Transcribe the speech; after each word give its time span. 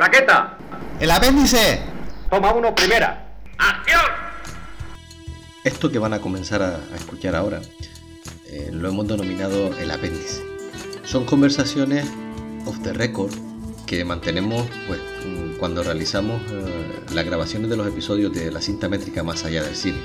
¡Traqueta! 0.00 0.56
¡El 0.98 1.10
apéndice! 1.10 1.78
Toma 2.30 2.54
uno 2.54 2.74
primera. 2.74 3.34
¡Acción! 3.58 4.00
Esto 5.62 5.92
que 5.92 5.98
van 5.98 6.14
a 6.14 6.20
comenzar 6.22 6.62
a, 6.62 6.76
a 6.76 6.96
escuchar 6.96 7.36
ahora 7.36 7.60
eh, 8.46 8.70
lo 8.72 8.88
hemos 8.88 9.06
denominado 9.06 9.76
el 9.76 9.90
apéndice. 9.90 10.42
Son 11.04 11.26
conversaciones 11.26 12.06
off 12.64 12.78
the 12.82 12.94
record 12.94 13.30
que 13.86 14.02
mantenemos 14.06 14.66
pues, 14.86 15.00
mm, 15.26 15.58
cuando 15.58 15.82
realizamos 15.82 16.40
eh, 16.50 17.02
las 17.12 17.26
grabaciones 17.26 17.68
de 17.68 17.76
los 17.76 17.86
episodios 17.86 18.32
de 18.32 18.50
la 18.50 18.62
cinta 18.62 18.88
métrica 18.88 19.22
más 19.22 19.44
allá 19.44 19.62
del 19.62 19.76
cine. 19.76 19.98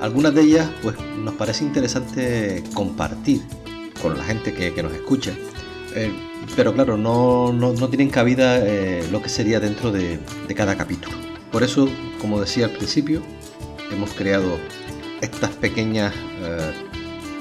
Algunas 0.00 0.34
de 0.34 0.42
ellas 0.42 0.68
pues, 0.82 0.96
nos 1.18 1.34
parece 1.34 1.62
interesante 1.62 2.64
compartir 2.74 3.42
con 4.02 4.18
la 4.18 4.24
gente 4.24 4.52
que, 4.52 4.74
que 4.74 4.82
nos 4.82 4.92
escucha, 4.92 5.30
eh, 5.94 6.12
pero 6.56 6.74
claro, 6.74 6.96
no, 6.96 7.52
no, 7.52 7.72
no 7.72 7.88
tienen 7.88 8.10
cabida 8.10 8.58
eh, 8.58 9.06
lo 9.10 9.22
que 9.22 9.28
sería 9.28 9.60
dentro 9.60 9.90
de, 9.90 10.18
cada 10.56 10.76
capítulo. 10.76 11.16
Por 11.52 11.62
eso, 11.62 11.88
como 12.20 12.40
decía 12.40 12.66
al 12.66 12.72
principio, 12.72 13.22
hemos 13.90 14.10
creado 14.12 14.58
estas 15.20 15.50
pequeñas 15.50 16.14
eh, 16.42 16.72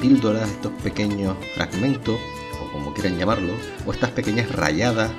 píldoras, 0.02 0.50
estos 0.50 0.72
pequeños 0.84 1.38
fragmentos, 1.56 2.18
o 2.62 2.72
como 2.72 2.94
quieran 2.94 3.18
llamarlo, 3.18 3.54
o 3.86 3.92
estas 3.92 4.12
pequeñas 4.12 4.52
rayadas, 4.52 5.12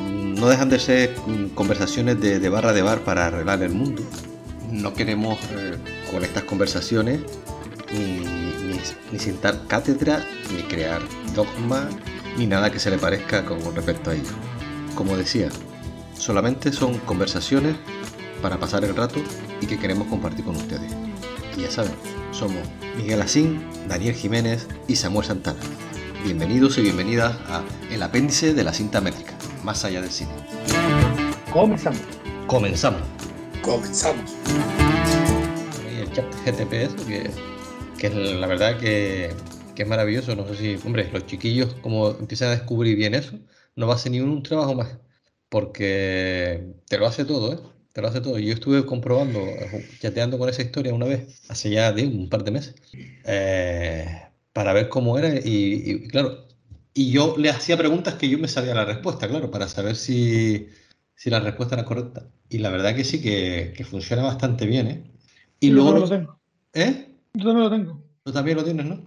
no 0.00 0.48
dejan 0.48 0.68
de 0.68 0.80
ser 0.80 1.14
mm, 1.26 1.50
conversaciones 1.54 2.20
de, 2.20 2.40
de 2.40 2.48
barra 2.48 2.72
de 2.72 2.82
bar 2.82 3.00
para 3.00 3.26
arreglar 3.26 3.62
el 3.62 3.70
mundo. 3.70 4.02
No 4.70 4.94
queremos 4.94 5.38
con 6.10 6.24
estas 6.24 6.42
conversaciones 6.42 7.20
ni, 7.92 8.20
ni, 8.20 8.80
ni 9.12 9.18
sentar 9.18 9.66
cátedra, 9.66 10.24
ni 10.54 10.62
crear 10.62 11.02
dogma, 11.34 11.88
ni 12.36 12.46
nada 12.46 12.70
que 12.70 12.78
se 12.78 12.90
le 12.90 12.98
parezca 12.98 13.44
con 13.44 13.74
respecto 13.74 14.10
a 14.10 14.14
ello. 14.14 14.30
Como 14.94 15.16
decía, 15.16 15.48
solamente 16.18 16.72
son 16.72 16.98
conversaciones 16.98 17.76
para 18.42 18.58
pasar 18.58 18.84
el 18.84 18.94
rato 18.94 19.20
y 19.60 19.66
que 19.66 19.78
queremos 19.78 20.08
compartir 20.08 20.44
con 20.44 20.56
ustedes. 20.56 20.92
Y 21.56 21.62
ya 21.62 21.70
saben, 21.70 21.92
somos 22.30 22.62
Miguel 22.96 23.22
Asín, 23.22 23.64
Daniel 23.88 24.14
Jiménez 24.14 24.66
y 24.86 24.96
Samuel 24.96 25.26
Santana. 25.26 25.60
Bienvenidos 26.24 26.78
y 26.78 26.82
bienvenidas 26.82 27.36
a 27.48 27.62
El 27.90 28.02
apéndice 28.02 28.54
de 28.54 28.64
la 28.64 28.72
cinta 28.72 29.00
métrica, 29.00 29.34
más 29.64 29.84
allá 29.84 30.00
del 30.00 30.10
cine. 30.10 30.30
Comenzamos. 31.52 32.00
Comenzamos. 32.46 33.00
Comenzamos. 33.62 34.36
Y 35.90 36.00
el 36.00 36.12
chat 36.12 36.26
GTP 36.44 36.72
eso, 36.72 36.96
que, 37.06 37.30
que 37.98 38.10
la 38.10 38.46
verdad 38.46 38.78
que, 38.78 39.30
que 39.74 39.82
es 39.82 39.88
maravilloso. 39.88 40.34
No 40.36 40.46
sé 40.48 40.56
si, 40.56 40.86
hombre, 40.86 41.10
los 41.12 41.26
chiquillos 41.26 41.74
como 41.82 42.10
empiezan 42.10 42.48
a 42.48 42.52
descubrir 42.52 42.96
bien 42.96 43.14
eso, 43.14 43.38
no 43.76 43.86
va 43.86 43.94
a 43.94 43.98
ser 43.98 44.12
ni 44.12 44.20
un, 44.20 44.30
un 44.30 44.42
trabajo 44.42 44.74
más, 44.74 44.98
porque 45.48 46.74
te 46.88 46.98
lo 46.98 47.06
hace 47.06 47.24
todo, 47.24 47.52
¿eh? 47.54 47.58
Te 47.92 48.02
lo 48.02 48.08
hace 48.08 48.20
todo. 48.20 48.38
Yo 48.38 48.54
estuve 48.54 48.86
comprobando, 48.86 49.40
chateando 50.00 50.38
con 50.38 50.48
esa 50.48 50.62
historia 50.62 50.94
una 50.94 51.06
vez, 51.06 51.42
hace 51.48 51.70
ya 51.70 51.92
un 51.92 52.28
par 52.28 52.44
de 52.44 52.50
meses, 52.52 52.74
eh, 53.24 54.06
para 54.52 54.72
ver 54.72 54.88
cómo 54.88 55.18
era 55.18 55.34
y, 55.34 55.82
y, 55.84 56.08
claro, 56.08 56.46
y 56.94 57.10
yo 57.10 57.34
le 57.38 57.50
hacía 57.50 57.76
preguntas 57.76 58.14
que 58.14 58.28
yo 58.28 58.38
me 58.38 58.48
sabía 58.48 58.74
la 58.74 58.84
respuesta, 58.84 59.28
claro, 59.28 59.50
para 59.50 59.68
saber 59.68 59.96
si, 59.96 60.68
si 61.14 61.30
la 61.30 61.40
respuesta 61.40 61.74
era 61.74 61.84
correcta. 61.84 62.28
Y 62.48 62.58
la 62.58 62.70
verdad 62.70 62.94
que 62.94 63.04
sí, 63.04 63.20
que, 63.20 63.72
que 63.76 63.84
funciona 63.84 64.22
bastante 64.22 64.66
bien, 64.66 64.86
¿eh? 64.88 65.04
Y 65.60 65.70
luego... 65.70 65.92
lo. 65.92 66.40
¿Eh? 66.74 67.08
Yo 67.34 67.44
también 67.44 67.64
lo 67.64 67.70
tengo. 67.70 68.02
Tú 68.24 68.32
también 68.32 68.56
lo 68.56 68.64
tienes, 68.64 68.86
¿no? 68.86 69.00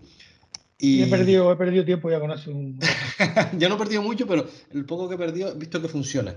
Y 0.77 1.03
he 1.03 1.08
perdido, 1.08 1.52
he 1.52 1.55
perdido 1.55 1.86
tiempo 1.86 2.09
ya 2.09 2.19
con 2.19 2.31
eso. 2.31 2.50
un- 2.52 2.80
ya 3.58 3.69
no 3.69 3.75
he 3.75 3.78
perdido 3.78 4.02
mucho, 4.02 4.25
pero 4.25 4.45
el 4.72 4.86
poco 4.86 5.08
que 5.08 5.16
he 5.16 5.17
perdido 5.17 5.50
he 5.50 5.55
visto 5.58 5.81
que 5.81 5.88
funciona. 5.88 6.36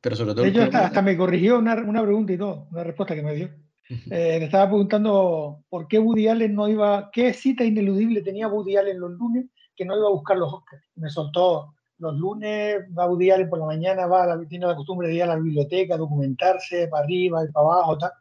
Pero 0.00 0.16
sobre 0.16 0.32
todo... 0.32 0.44
De 0.44 0.50
hecho, 0.50 0.62
hasta, 0.62 0.86
hasta 0.86 1.02
me 1.02 1.16
corrigió 1.16 1.58
una, 1.58 1.74
una 1.74 2.02
pregunta 2.02 2.32
y 2.32 2.38
todo, 2.38 2.68
una 2.70 2.84
respuesta 2.84 3.14
que 3.14 3.22
me 3.22 3.34
dio. 3.34 3.50
Eh, 3.88 4.36
me 4.38 4.44
estaba 4.44 4.68
preguntando 4.68 5.64
por 5.68 5.88
qué 5.88 5.98
Woody 5.98 6.28
Allen 6.28 6.54
no 6.54 6.68
iba, 6.68 7.10
qué 7.12 7.32
cita 7.34 7.64
ineludible 7.64 8.22
tenía 8.22 8.46
Woody 8.46 8.76
Allen 8.76 9.00
los 9.00 9.10
lunes 9.10 9.46
que 9.74 9.84
no 9.84 9.96
iba 9.98 10.06
a 10.06 10.12
buscar 10.12 10.36
los 10.38 10.52
Oscars. 10.52 10.84
Me 10.94 11.10
soltó 11.10 11.74
los 11.98 12.14
lunes, 12.16 12.76
va 12.96 13.08
Woody 13.10 13.32
Allen 13.32 13.50
por 13.50 13.58
la 13.58 13.66
mañana, 13.66 14.06
va 14.06 14.22
a 14.22 14.26
la, 14.36 14.46
tiene 14.46 14.66
la 14.66 14.76
costumbre 14.76 15.08
de 15.08 15.14
ir 15.16 15.24
a 15.24 15.26
la 15.26 15.36
biblioteca, 15.36 15.96
documentarse 15.96 16.86
para 16.86 17.02
arriba 17.04 17.44
y 17.44 17.50
para 17.50 17.66
abajo, 17.66 17.98
tal. 17.98 18.12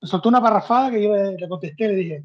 Me 0.00 0.06
soltó 0.06 0.28
una 0.28 0.40
parrafada 0.40 0.92
que 0.92 1.02
yo 1.02 1.12
le, 1.16 1.36
le 1.36 1.48
contesté, 1.48 1.88
le 1.88 1.94
dije, 1.96 2.24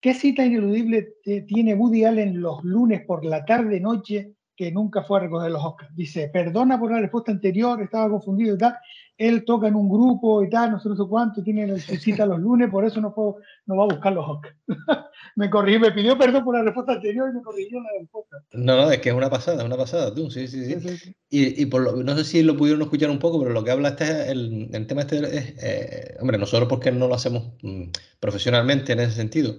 ¿qué 0.00 0.14
cita 0.14 0.44
ineludible 0.44 1.14
tiene 1.46 1.74
Woody 1.74 2.04
Allen 2.04 2.40
los 2.40 2.62
lunes 2.64 3.04
por 3.06 3.24
la 3.24 3.44
tarde, 3.44 3.80
noche, 3.80 4.34
que 4.56 4.72
nunca 4.72 5.04
fue 5.04 5.18
a 5.18 5.22
recoger 5.22 5.50
los 5.50 5.64
Oscars? 5.64 5.94
Dice, 5.94 6.28
perdona 6.32 6.78
por 6.78 6.90
la 6.90 7.00
respuesta 7.00 7.32
anterior, 7.32 7.80
estaba 7.80 8.10
confundido 8.10 8.54
y 8.54 8.58
tal. 8.58 8.76
Él 9.16 9.44
toca 9.44 9.66
en 9.66 9.74
un 9.74 9.88
grupo 9.88 10.44
y 10.44 10.48
tal, 10.48 10.70
no 10.70 10.80
sé, 10.80 10.88
no 10.88 10.96
sé 10.96 11.02
cuánto, 11.08 11.42
tiene 11.42 11.76
su 11.80 11.96
cita 11.96 12.24
los 12.24 12.38
lunes, 12.38 12.70
por 12.70 12.84
eso 12.84 13.00
no, 13.00 13.12
puedo, 13.12 13.38
no 13.66 13.76
va 13.76 13.84
a 13.84 13.88
buscar 13.88 14.12
los 14.12 14.24
Oscars. 14.28 14.56
me 15.36 15.50
corrigió, 15.50 15.80
me 15.80 15.90
pidió 15.90 16.16
perdón 16.16 16.44
por 16.44 16.56
la 16.56 16.62
respuesta 16.62 16.92
anterior 16.92 17.28
y 17.30 17.36
me 17.36 17.42
corrigió 17.42 17.80
la 17.80 17.88
respuesta. 17.98 18.36
No, 18.52 18.76
no, 18.76 18.90
es 18.92 19.00
que 19.00 19.08
es 19.08 19.14
una 19.14 19.28
pasada, 19.28 19.58
es 19.58 19.66
una 19.66 19.76
pasada, 19.76 20.14
tú, 20.14 20.30
sí, 20.30 20.46
sí, 20.46 20.64
sí. 20.64 20.74
Sí, 20.74 20.88
sí, 20.88 20.96
sí. 20.96 21.16
Y, 21.30 21.62
y 21.62 21.66
por 21.66 21.82
lo, 21.82 21.96
no 21.96 22.16
sé 22.16 22.24
si 22.24 22.42
lo 22.44 22.56
pudieron 22.56 22.82
escuchar 22.82 23.10
un 23.10 23.18
poco, 23.18 23.40
pero 23.40 23.52
lo 23.52 23.64
que 23.64 23.72
habla 23.72 23.90
este, 23.90 24.30
el, 24.30 24.70
el 24.72 24.86
tema 24.86 25.00
este 25.00 25.18
es, 25.18 25.54
eh, 25.62 26.16
hombre, 26.20 26.38
nosotros 26.38 26.68
porque 26.68 26.92
no 26.92 27.08
lo 27.08 27.14
hacemos 27.14 27.54
mm, 27.62 27.90
profesionalmente 28.20 28.92
en 28.92 29.00
ese 29.00 29.12
sentido, 29.12 29.54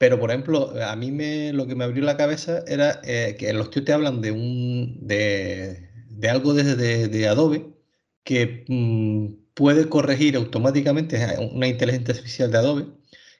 pero 0.00 0.18
por 0.20 0.30
ejemplo, 0.30 0.72
a 0.82 0.96
mí 0.96 1.12
me, 1.12 1.52
lo 1.52 1.66
que 1.68 1.76
me 1.76 1.84
abrió 1.84 2.04
la 2.04 2.16
cabeza 2.18 2.64
era 2.66 3.00
eh, 3.04 3.36
que 3.38 3.52
los 3.52 3.70
tíos 3.70 3.84
te 3.86 3.92
hablan 3.94 4.22
de 4.22 4.32
un, 4.32 4.98
de, 5.06 5.90
de 6.08 6.30
algo 6.30 6.54
desde 6.54 6.76
de, 6.76 7.08
de 7.08 7.28
Adobe 7.28 7.74
que 8.24 8.64
mm, 8.68 9.54
puede 9.54 9.88
corregir 9.90 10.36
automáticamente, 10.36 11.18
una 11.52 11.68
inteligencia 11.68 12.14
artificial 12.14 12.50
de 12.52 12.58
Adobe, 12.58 12.86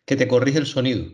que 0.05 0.17
te 0.17 0.29
corrige 0.29 0.59
el 0.59 0.67
sonido. 0.67 1.07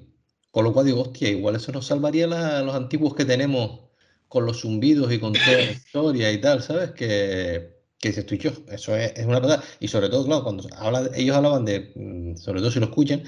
Con 0.51 0.65
lo 0.65 0.73
cual 0.73 0.87
digo, 0.87 1.03
hostia, 1.03 1.29
igual 1.31 1.57
eso 1.57 1.73
nos 1.73 1.87
salvaría 1.87 2.27
la- 2.27 2.63
los 2.63 2.75
antiguos 2.75 3.15
que 3.15 3.25
tenemos 3.25 3.83
con 4.29 4.47
los 4.47 4.61
zumbidos 4.63 5.13
y 5.13 5.21
con 5.21 5.43
toda 5.43 5.65
la 5.65 5.73
historia 5.73 6.33
y 6.33 6.41
tal, 6.41 6.63
¿sabes? 6.63 6.93
Que, 6.93 7.77
que 8.01 8.09
dices 8.09 8.27
tú, 8.27 8.35
"Yo, 8.37 8.51
eso 8.71 8.97
es, 8.97 9.13
es 9.17 9.27
una 9.27 9.41
verdad. 9.41 9.63
Y 9.81 9.89
sobre 9.89 10.09
todo, 10.09 10.25
claro, 10.27 10.43
cuando 10.45 10.69
habla, 10.77 11.11
ellos 11.15 11.37
hablaban 11.37 11.65
de, 11.65 11.93
mm, 11.95 12.37
sobre 12.37 12.61
todo 12.61 12.71
si 12.71 12.81
lo 12.81 12.87
escuchan, 12.87 13.23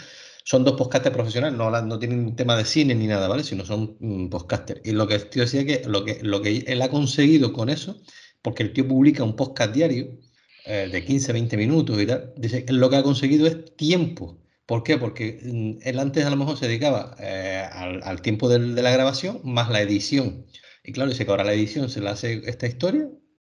son 0.48 0.64
dos 0.64 0.76
podcasters 0.76 1.14
profesionales, 1.14 1.58
no, 1.58 1.70
no 1.70 1.98
tienen 1.98 2.34
tema 2.34 2.56
de 2.56 2.64
cine 2.64 2.94
ni 2.94 3.06
nada, 3.06 3.28
¿vale? 3.28 3.44
Sino 3.44 3.66
son 3.66 3.98
mm, 4.00 4.28
podcasters. 4.30 4.80
Y 4.82 4.92
lo 4.92 5.06
que 5.06 5.16
el 5.16 5.28
tío 5.28 5.42
decía 5.42 5.66
que 5.66 5.82
lo, 5.86 6.06
que 6.06 6.20
lo 6.22 6.40
que 6.40 6.64
él 6.66 6.80
ha 6.80 6.88
conseguido 6.88 7.52
con 7.52 7.68
eso, 7.68 8.00
porque 8.40 8.62
el 8.62 8.72
tío 8.72 8.88
publica 8.88 9.22
un 9.22 9.36
podcast 9.36 9.74
diario 9.74 10.18
eh, 10.64 10.88
de 10.90 11.04
15, 11.04 11.34
20 11.34 11.56
minutos 11.58 12.00
y 12.00 12.06
tal, 12.06 12.32
dice 12.38 12.64
que 12.64 12.72
lo 12.72 12.88
que 12.88 12.96
ha 12.96 13.02
conseguido 13.02 13.46
es 13.46 13.76
tiempo. 13.76 14.42
¿Por 14.64 14.82
qué? 14.84 14.96
Porque 14.96 15.38
mm, 15.42 15.86
él 15.86 15.98
antes 15.98 16.24
a 16.24 16.30
lo 16.30 16.36
mejor 16.36 16.56
se 16.56 16.66
dedicaba 16.66 17.14
eh, 17.20 17.68
al, 17.70 18.02
al 18.02 18.22
tiempo 18.22 18.48
de 18.48 18.58
la 18.58 18.90
grabación 18.90 19.42
más 19.44 19.68
la 19.68 19.82
edición. 19.82 20.46
Y 20.82 20.92
claro, 20.92 21.10
dice 21.10 21.26
que 21.26 21.30
ahora 21.30 21.44
la 21.44 21.52
edición 21.52 21.90
se 21.90 22.00
la 22.00 22.12
hace 22.12 22.40
esta 22.46 22.66
historia 22.66 23.06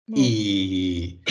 y, 0.08 1.22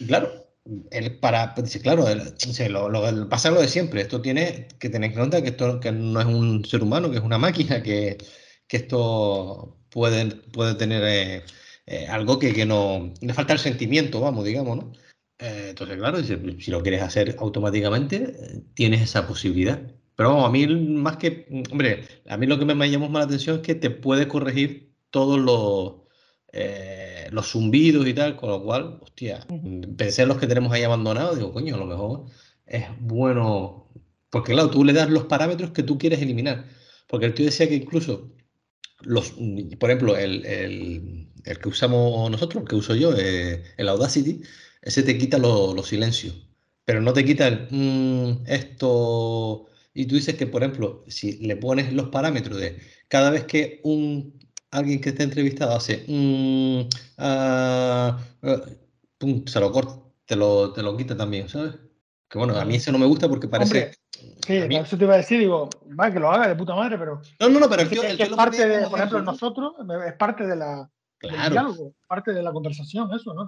y 0.00 0.06
claro, 0.08 0.45
él 0.90 1.18
para, 1.20 1.54
dice, 1.56 1.80
claro, 1.80 2.08
él- 2.08 2.34
dice, 2.44 2.68
lo, 2.68 2.88
lo- 2.88 3.08
el- 3.08 3.28
pasa 3.28 3.50
lo 3.50 3.60
de 3.60 3.68
siempre. 3.68 4.00
Esto 4.02 4.20
tiene 4.22 4.68
que 4.78 4.90
tener 4.90 5.10
en 5.10 5.16
cuenta 5.16 5.42
que 5.42 5.48
esto 5.50 5.80
que 5.80 5.92
no 5.92 6.20
es 6.20 6.26
un 6.26 6.64
ser 6.64 6.82
humano, 6.82 7.10
que 7.10 7.18
es 7.18 7.22
una 7.24 7.38
máquina, 7.38 7.82
que, 7.82 8.18
que 8.68 8.76
esto 8.76 9.78
puede, 9.90 10.26
puede 10.52 10.74
tener 10.74 11.02
eh, 11.04 11.44
eh, 11.86 12.06
algo 12.08 12.38
que, 12.38 12.52
que 12.52 12.66
no 12.66 13.12
le 13.20 13.34
falta 13.34 13.52
el 13.52 13.58
sentimiento, 13.58 14.20
vamos, 14.20 14.44
digamos, 14.44 14.76
¿no? 14.78 14.92
Eh, 15.38 15.66
entonces, 15.70 15.96
claro, 15.98 16.18
dice, 16.18 16.38
si 16.60 16.70
lo 16.70 16.82
quieres 16.82 17.02
hacer 17.02 17.36
automáticamente, 17.38 18.16
eh, 18.38 18.62
tienes 18.74 19.02
esa 19.02 19.26
posibilidad. 19.26 19.80
Pero 20.16 20.30
vamos, 20.30 20.46
a 20.48 20.50
mí 20.52 20.66
más 20.66 21.16
que, 21.18 21.46
hombre, 21.70 22.04
a 22.28 22.36
mí 22.38 22.46
lo 22.46 22.58
que 22.58 22.64
me, 22.64 22.74
me 22.74 22.90
llamó 22.90 23.08
más 23.08 23.20
la 23.20 23.26
atención 23.26 23.56
es 23.56 23.62
que 23.62 23.74
te 23.74 23.90
puede 23.90 24.28
corregir 24.28 24.94
todos 25.10 25.38
los, 25.38 26.02
eh, 27.26 27.30
los 27.32 27.50
zumbidos 27.50 28.06
y 28.06 28.14
tal, 28.14 28.36
con 28.36 28.50
lo 28.50 28.62
cual, 28.62 28.98
hostia, 29.02 29.46
pensé 29.96 30.22
en 30.22 30.28
los 30.28 30.38
que 30.38 30.46
tenemos 30.46 30.72
ahí 30.72 30.82
abandonados, 30.82 31.36
digo, 31.36 31.52
coño, 31.52 31.74
a 31.74 31.78
lo 31.78 31.86
mejor 31.86 32.26
es 32.66 32.84
bueno, 33.00 33.88
porque 34.30 34.52
claro, 34.52 34.70
tú 34.70 34.84
le 34.84 34.92
das 34.92 35.10
los 35.10 35.24
parámetros 35.26 35.70
que 35.72 35.82
tú 35.82 35.98
quieres 35.98 36.20
eliminar, 36.22 36.66
porque 37.08 37.26
el 37.26 37.34
tío 37.34 37.46
decía 37.46 37.68
que 37.68 37.76
incluso 37.76 38.32
los, 39.02 39.32
por 39.78 39.90
ejemplo, 39.90 40.16
el, 40.16 40.44
el- 40.46 41.28
el 41.44 41.58
que 41.58 41.68
usamos 41.68 42.30
nosotros, 42.30 42.62
el 42.62 42.68
que 42.68 42.76
uso 42.76 42.94
yo, 42.96 43.14
eh, 43.16 43.62
el 43.76 43.88
Audacity, 43.88 44.42
ese 44.82 45.02
te 45.02 45.18
quita 45.18 45.38
lo- 45.38 45.74
los 45.74 45.88
silencios, 45.88 46.34
pero 46.84 47.00
no 47.00 47.12
te 47.12 47.24
quita 47.24 47.46
el 47.48 47.68
"Mm, 47.70 48.44
esto. 48.46 49.66
Y 49.94 50.06
tú 50.06 50.14
dices 50.16 50.36
que, 50.36 50.46
por 50.46 50.62
ejemplo, 50.62 51.04
si 51.08 51.38
le 51.46 51.56
pones 51.56 51.92
los 51.92 52.08
parámetros 52.08 52.58
de 52.58 52.78
cada 53.08 53.30
vez 53.30 53.44
que 53.44 53.80
un 53.84 54.38
alguien 54.70 55.00
que 55.00 55.10
esté 55.10 55.22
entrevistado 55.22 55.76
hace 55.76 56.04
"Mm, 56.08 56.88
ah", 57.18 58.18
pum, 59.18 59.44
se 59.46 59.60
lo 59.60 59.72
corta, 59.72 59.94
te 60.24 60.36
lo, 60.36 60.72
te 60.72 60.82
lo 60.82 60.96
quita 60.96 61.16
también, 61.16 61.48
¿sabes? 61.48 61.74
Que 62.28 62.38
bueno, 62.38 62.56
a 62.56 62.64
mí 62.64 62.76
eso 62.76 62.92
no 62.92 62.98
me 62.98 63.06
gusta 63.06 63.28
porque 63.28 63.48
parece. 63.48 63.78
Hombre, 63.78 63.96
Sí, 64.46 64.56
eso 64.56 64.96
te 64.96 65.04
iba 65.04 65.14
a 65.14 65.18
decir, 65.18 65.40
digo, 65.40 65.68
va, 65.98 66.10
que 66.10 66.20
lo 66.20 66.30
haga 66.30 66.48
de 66.48 66.54
puta 66.54 66.74
madre, 66.74 66.96
pero 66.96 67.20
No, 67.40 67.48
no, 67.48 67.60
no, 67.60 67.68
pero 67.68 67.82
el 67.82 67.90
tío, 67.90 68.02
el 68.02 68.16
tío 68.16 68.26
es 68.26 68.30
lo 68.30 68.36
parte 68.36 68.66
de, 68.66 68.86
por 68.86 68.98
ejemplo, 68.98 69.18
ejemplo, 69.18 69.22
¿no? 69.22 69.32
nosotros, 69.32 69.72
es 70.06 70.12
parte 70.14 70.46
de 70.46 70.56
la, 70.56 70.88
claro. 71.18 71.50
diálogo, 71.50 71.94
parte 72.06 72.32
de 72.32 72.42
la 72.42 72.52
conversación, 72.52 73.10
eso, 73.12 73.34
¿no? 73.34 73.46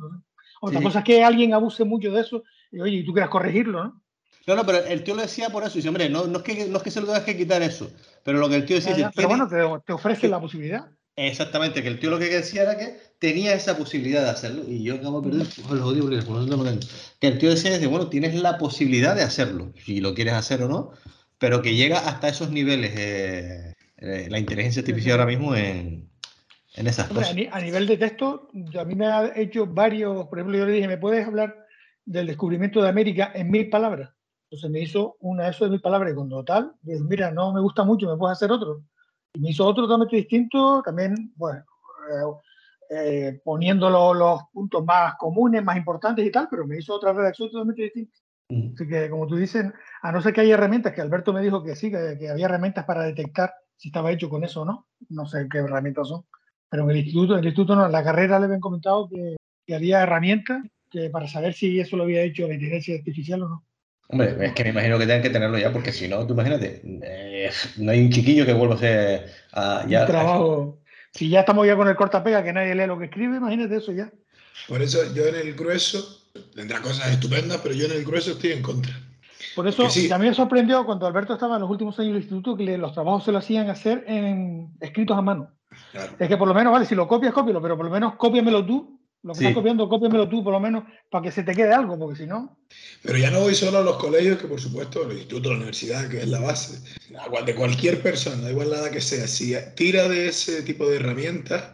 otra 0.60 0.82
cosa 0.82 0.98
es 0.98 1.04
que 1.04 1.22
alguien 1.22 1.54
abuse 1.54 1.84
mucho 1.84 2.10
de 2.10 2.20
eso 2.20 2.42
y, 2.72 2.80
oye, 2.80 2.96
y 2.96 3.04
tú 3.04 3.12
quieras 3.12 3.30
corregirlo, 3.30 3.84
¿no? 3.84 4.02
No, 4.46 4.56
no, 4.56 4.64
pero 4.64 4.78
el 4.78 5.04
tío 5.04 5.14
lo 5.14 5.20
decía 5.20 5.50
por 5.50 5.62
eso. 5.62 5.74
Y 5.74 5.76
dice, 5.76 5.88
hombre, 5.88 6.08
no, 6.08 6.26
no, 6.26 6.38
es 6.38 6.42
que, 6.42 6.66
no 6.68 6.78
es 6.78 6.82
que 6.82 6.90
se 6.90 7.00
lo 7.00 7.06
tengas 7.06 7.24
que 7.24 7.36
quitar 7.36 7.60
eso. 7.60 7.90
Pero 8.24 8.38
lo 8.38 8.48
que 8.48 8.56
el 8.56 8.64
tío 8.64 8.76
decía. 8.76 9.12
pero 9.14 9.28
bueno, 9.28 9.46
te, 9.84 9.92
ofrece 9.92 10.26
la 10.26 10.40
posibilidad. 10.40 10.88
Exactamente, 11.20 11.82
que 11.82 11.88
el 11.88 11.98
tío 11.98 12.10
lo 12.10 12.18
que 12.20 12.26
decía 12.26 12.62
era 12.62 12.78
que 12.78 12.96
tenía 13.18 13.52
esa 13.52 13.76
posibilidad 13.76 14.22
de 14.22 14.30
hacerlo. 14.30 14.62
Y 14.68 14.84
yo 14.84 14.94
acabo 14.94 15.20
de 15.20 15.30
perder, 15.30 15.46
lo 15.76 15.86
odio 15.88 16.04
porque 16.04 16.46
no 16.46 16.46
tengo. 16.46 16.64
Que 17.20 17.26
el 17.26 17.38
tío 17.38 17.50
decía, 17.50 17.76
bueno, 17.88 18.08
tienes 18.08 18.40
la 18.40 18.56
posibilidad 18.56 19.16
de 19.16 19.22
hacerlo, 19.22 19.72
si 19.84 20.00
lo 20.00 20.14
quieres 20.14 20.34
hacer 20.34 20.62
o 20.62 20.68
no, 20.68 20.92
pero 21.38 21.60
que 21.60 21.74
llega 21.74 21.98
hasta 21.98 22.28
esos 22.28 22.52
niveles 22.52 22.92
eh, 22.96 23.74
eh, 23.96 24.28
la 24.30 24.38
inteligencia 24.38 24.78
artificial 24.78 25.18
ahora 25.18 25.26
mismo 25.26 25.56
en, 25.56 26.08
en 26.76 26.86
esas 26.86 27.08
cosas. 27.08 27.34
A, 27.50 27.60
nivel 27.60 27.88
de 27.88 27.96
texto, 27.96 28.48
a 28.78 28.84
mí 28.84 28.94
me 28.94 29.06
ha 29.06 29.36
hecho 29.36 29.66
varios, 29.66 30.28
por 30.28 30.38
ejemplo, 30.38 30.56
yo 30.56 30.66
le 30.66 30.72
dije, 30.72 30.86
¿me 30.86 30.98
puedes 30.98 31.26
hablar 31.26 31.66
del 32.04 32.28
descubrimiento 32.28 32.80
de 32.80 32.90
América 32.90 33.32
en 33.34 33.50
mil 33.50 33.68
palabras? 33.68 34.10
Entonces 34.44 34.70
me 34.70 34.80
hizo 34.80 35.16
una 35.18 35.46
de 35.46 35.50
esas 35.50 35.68
mil 35.68 35.80
palabras 35.80 36.12
y 36.12 36.14
cuando 36.14 36.44
tal, 36.44 36.74
dije, 36.80 37.00
mira, 37.00 37.32
no 37.32 37.52
me 37.52 37.60
gusta 37.60 37.82
mucho, 37.82 38.08
¿me 38.08 38.16
puedes 38.16 38.36
hacer 38.36 38.52
otro? 38.52 38.84
Y 39.34 39.40
me 39.40 39.50
hizo 39.50 39.66
otro 39.66 39.84
totalmente 39.84 40.16
distinto, 40.16 40.82
también, 40.82 41.32
bueno, 41.36 41.64
eh, 42.10 42.40
eh, 42.90 43.40
poniendo 43.44 43.90
los 43.90 44.40
puntos 44.52 44.84
más 44.84 45.14
comunes, 45.16 45.62
más 45.62 45.76
importantes 45.76 46.24
y 46.24 46.30
tal, 46.30 46.48
pero 46.50 46.66
me 46.66 46.78
hizo 46.78 46.94
otra 46.94 47.12
redacción 47.12 47.50
totalmente 47.50 47.82
distinta. 47.82 48.18
Mm. 48.48 48.72
Así 48.74 48.88
que, 48.88 49.10
como 49.10 49.26
tú 49.26 49.36
dices, 49.36 49.66
a 50.02 50.12
no 50.12 50.22
ser 50.22 50.32
que 50.32 50.40
haya 50.40 50.54
herramientas, 50.54 50.94
que 50.94 51.02
Alberto 51.02 51.32
me 51.32 51.42
dijo 51.42 51.62
que 51.62 51.76
sí, 51.76 51.90
que, 51.90 52.28
había 52.30 52.46
herramientas 52.46 52.84
para 52.84 53.02
detectar 53.02 53.52
si 53.76 53.88
estaba 53.88 54.10
hecho 54.10 54.30
con 54.30 54.42
eso 54.44 54.62
o 54.62 54.64
no. 54.64 54.86
No 55.10 55.26
sé 55.26 55.46
qué 55.50 55.58
herramientas 55.58 56.08
son. 56.08 56.24
Pero 56.70 56.84
en 56.84 56.90
el 56.90 56.96
instituto, 56.98 57.34
en 57.34 57.40
el 57.40 57.46
instituto 57.46 57.76
no, 57.76 57.86
en 57.86 57.92
la 57.92 58.04
carrera 58.04 58.38
le 58.38 58.46
habían 58.46 58.60
comentado 58.60 59.08
que, 59.08 59.36
había 59.74 60.02
herramientas 60.02 60.62
que 60.90 61.10
para 61.10 61.28
saber 61.28 61.52
si 61.52 61.78
eso 61.78 61.98
lo 61.98 62.04
había 62.04 62.22
hecho 62.22 62.48
la 62.48 62.54
inteligencia 62.54 62.96
artificial 62.96 63.42
o 63.42 63.48
no. 63.50 63.64
Hombre, 64.10 64.36
es 64.40 64.52
que 64.54 64.64
me 64.64 64.70
imagino 64.70 64.98
que 64.98 65.06
tengan 65.06 65.22
que 65.22 65.30
tenerlo 65.30 65.58
ya, 65.58 65.70
porque 65.70 65.92
si 65.92 66.08
no, 66.08 66.26
tú 66.26 66.32
imagínate, 66.32 66.80
eh, 67.02 67.50
no 67.76 67.92
hay 67.92 68.00
un 68.00 68.10
chiquillo 68.10 68.46
que 68.46 68.54
vuelva 68.54 68.74
a 68.74 68.78
ser 68.78 69.30
ya, 69.86 70.06
trabajo. 70.06 70.78
Si 71.12 71.28
ya 71.28 71.40
estamos 71.40 71.66
ya 71.66 71.76
con 71.76 71.88
el 71.88 71.96
cortapega, 71.96 72.42
que 72.42 72.52
nadie 72.52 72.74
lee 72.74 72.86
lo 72.86 72.98
que 72.98 73.06
escribe, 73.06 73.36
imagínate 73.36 73.76
eso 73.76 73.92
ya. 73.92 74.10
Por 74.66 74.80
eso 74.80 75.14
yo 75.14 75.26
en 75.26 75.34
el 75.34 75.54
grueso, 75.54 76.22
tendrá 76.54 76.80
cosas 76.80 77.10
estupendas, 77.10 77.58
pero 77.62 77.74
yo 77.74 77.84
en 77.86 77.92
el 77.92 78.04
grueso 78.04 78.32
estoy 78.32 78.52
en 78.52 78.62
contra. 78.62 78.94
Por 79.54 79.68
eso 79.68 79.90
sí. 79.90 80.10
a 80.10 80.18
mí 80.18 80.26
me 80.26 80.34
sorprendió 80.34 80.86
cuando 80.86 81.06
Alberto 81.06 81.34
estaba 81.34 81.56
en 81.56 81.62
los 81.62 81.70
últimos 81.70 81.98
años 81.98 82.12
del 82.12 82.22
instituto 82.22 82.56
que 82.56 82.78
los 82.78 82.92
trabajos 82.92 83.24
se 83.24 83.32
lo 83.32 83.38
hacían 83.38 83.68
hacer 83.68 84.04
en 84.06 84.70
escritos 84.80 85.18
a 85.18 85.22
mano. 85.22 85.50
Es 86.18 86.28
que 86.28 86.36
por 86.36 86.48
lo 86.48 86.54
menos, 86.54 86.72
vale, 86.72 86.86
si 86.86 86.94
lo 86.94 87.06
copias, 87.06 87.32
cópialo, 87.32 87.60
pero 87.60 87.76
por 87.76 87.86
lo 87.86 87.92
menos 87.92 88.14
cópiamelo 88.14 88.64
tú. 88.64 88.97
Lo 89.22 89.32
que 89.32 89.40
estás 89.40 89.54
copiando, 89.54 89.88
cópiamelo 89.88 90.28
tú, 90.28 90.44
por 90.44 90.52
lo 90.52 90.60
menos, 90.60 90.84
para 91.10 91.24
que 91.24 91.32
se 91.32 91.42
te 91.42 91.54
quede 91.54 91.72
algo, 91.72 91.98
porque 91.98 92.20
si 92.20 92.26
no. 92.26 92.58
Pero 93.02 93.18
ya 93.18 93.30
no 93.30 93.40
voy 93.40 93.54
solo 93.54 93.78
a 93.78 93.82
los 93.82 93.96
colegios, 93.96 94.38
que 94.38 94.46
por 94.46 94.60
supuesto, 94.60 95.02
el 95.02 95.12
instituto, 95.12 95.50
la 95.50 95.56
universidad, 95.56 96.08
que 96.08 96.18
es 96.18 96.28
la 96.28 96.40
base. 96.40 96.80
De 97.44 97.54
cualquier 97.54 98.00
persona, 98.00 98.42
da 98.42 98.50
igual 98.50 98.70
nada 98.70 98.90
que 98.90 99.00
sea, 99.00 99.26
si 99.26 99.54
tira 99.74 100.08
de 100.08 100.28
ese 100.28 100.62
tipo 100.62 100.88
de 100.88 100.96
herramientas, 100.96 101.72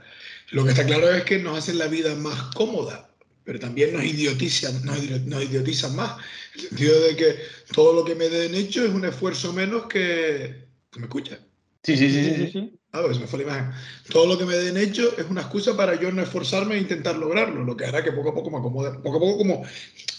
lo 0.51 0.65
que 0.65 0.71
está 0.71 0.87
claro 0.87 1.11
es 1.13 1.25
que 1.25 1.39
nos 1.39 1.59
hacen 1.59 1.79
la 1.79 1.87
vida 1.87 2.15
más 2.15 2.55
cómoda 2.55 3.11
pero 3.45 3.61
también 3.61 3.93
nos 3.93 4.05
idiotizan, 4.05 4.85
nos, 4.85 4.99
idiotizan 5.45 5.95
más. 5.95 6.17
En 6.55 6.61
el 6.61 6.69
sentido 6.69 7.01
de 7.03 7.17
que 7.17 7.37
todo 7.75 7.93
lo 7.93 8.05
que 8.05 8.15
me 8.15 8.29
den 8.29 8.55
hecho 8.55 8.85
es 8.85 8.91
un 8.91 9.05
esfuerzo 9.05 9.53
menos 9.53 9.85
que. 9.87 10.65
¿Me 10.97 11.03
escucha? 11.03 11.39
Sí, 11.85 11.97
sí, 11.97 12.11
sí. 12.11 12.35
sí, 12.35 12.51
sí. 12.51 12.79
Ah, 12.95 13.03
pues 13.05 13.19
me 13.19 13.27
fue 13.27 13.41
la 13.41 13.45
imagen. 13.45 13.71
Todo 14.09 14.27
lo 14.27 14.39
que 14.39 14.45
me 14.45 14.55
den 14.55 14.77
hecho 14.77 15.19
es 15.19 15.27
una 15.29 15.41
excusa 15.41 15.77
para 15.77 16.01
yo 16.01 16.13
no 16.13 16.23
esforzarme 16.23 16.77
e 16.77 16.79
intentar 16.79 17.17
lograrlo, 17.17 17.65
lo 17.65 17.77
que 17.77 17.85
hará 17.85 18.05
que 18.05 18.13
poco 18.13 18.29
a 18.29 18.35
poco 18.35 18.53
me 18.53 18.59
acomode, 18.59 18.93
poco 19.01 19.17
a 19.17 19.21
poco 19.21 19.39
como, 19.39 19.65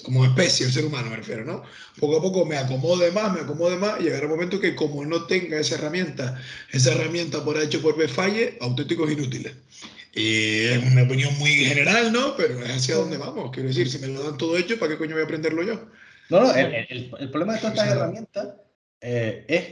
como 0.04 0.26
especie, 0.26 0.66
el 0.66 0.74
ser 0.74 0.86
humano 0.86 1.10
me 1.10 1.16
refiero, 1.16 1.46
¿no? 1.46 1.64
Poco 2.02 2.18
a 2.18 2.22
poco 2.22 2.46
me 2.46 2.58
acomode 2.58 3.12
más, 3.12 3.34
me 3.34 3.40
acomode 3.40 3.78
más, 3.78 4.02
y 4.02 4.04
llegará 4.04 4.26
un 4.26 4.34
momento 4.34 4.60
que 4.60 4.76
como 4.76 5.06
no 5.06 5.26
tenga 5.26 5.58
esa 5.58 5.76
herramienta, 5.76 6.38
esa 6.70 6.92
herramienta 6.92 7.46
por 7.46 7.58
hecho 7.58 7.82
por 7.82 7.96
B 7.98 8.10
falle, 8.10 8.58
auténticos 8.60 9.10
inútiles. 9.10 9.54
Y 10.14 10.66
es 10.66 10.92
una 10.92 11.04
opinión 11.04 11.34
muy 11.40 11.52
general, 11.52 12.12
¿no? 12.12 12.36
Pero 12.36 12.60
es 12.60 12.72
hacia 12.72 12.96
dónde 12.96 13.18
vamos. 13.18 13.52
Quiero 13.52 13.70
decir, 13.70 13.90
si 13.90 14.00
me 14.00 14.08
lo 14.08 14.22
dan 14.22 14.38
todo 14.38 14.58
hecho, 14.58 14.78
¿para 14.78 14.92
qué 14.92 14.98
coño 14.98 15.14
voy 15.14 15.22
a 15.22 15.26
aprenderlo 15.26 15.64
yo? 15.64 15.88
No, 16.30 16.42
no, 16.42 16.54
el, 16.54 17.10
el, 17.20 17.30
problema 17.30 17.54
de 17.54 17.60
todas 17.60 17.76
estas 17.76 17.90
herramientas 17.90 18.48
eh, 19.00 19.46
es 19.48 19.64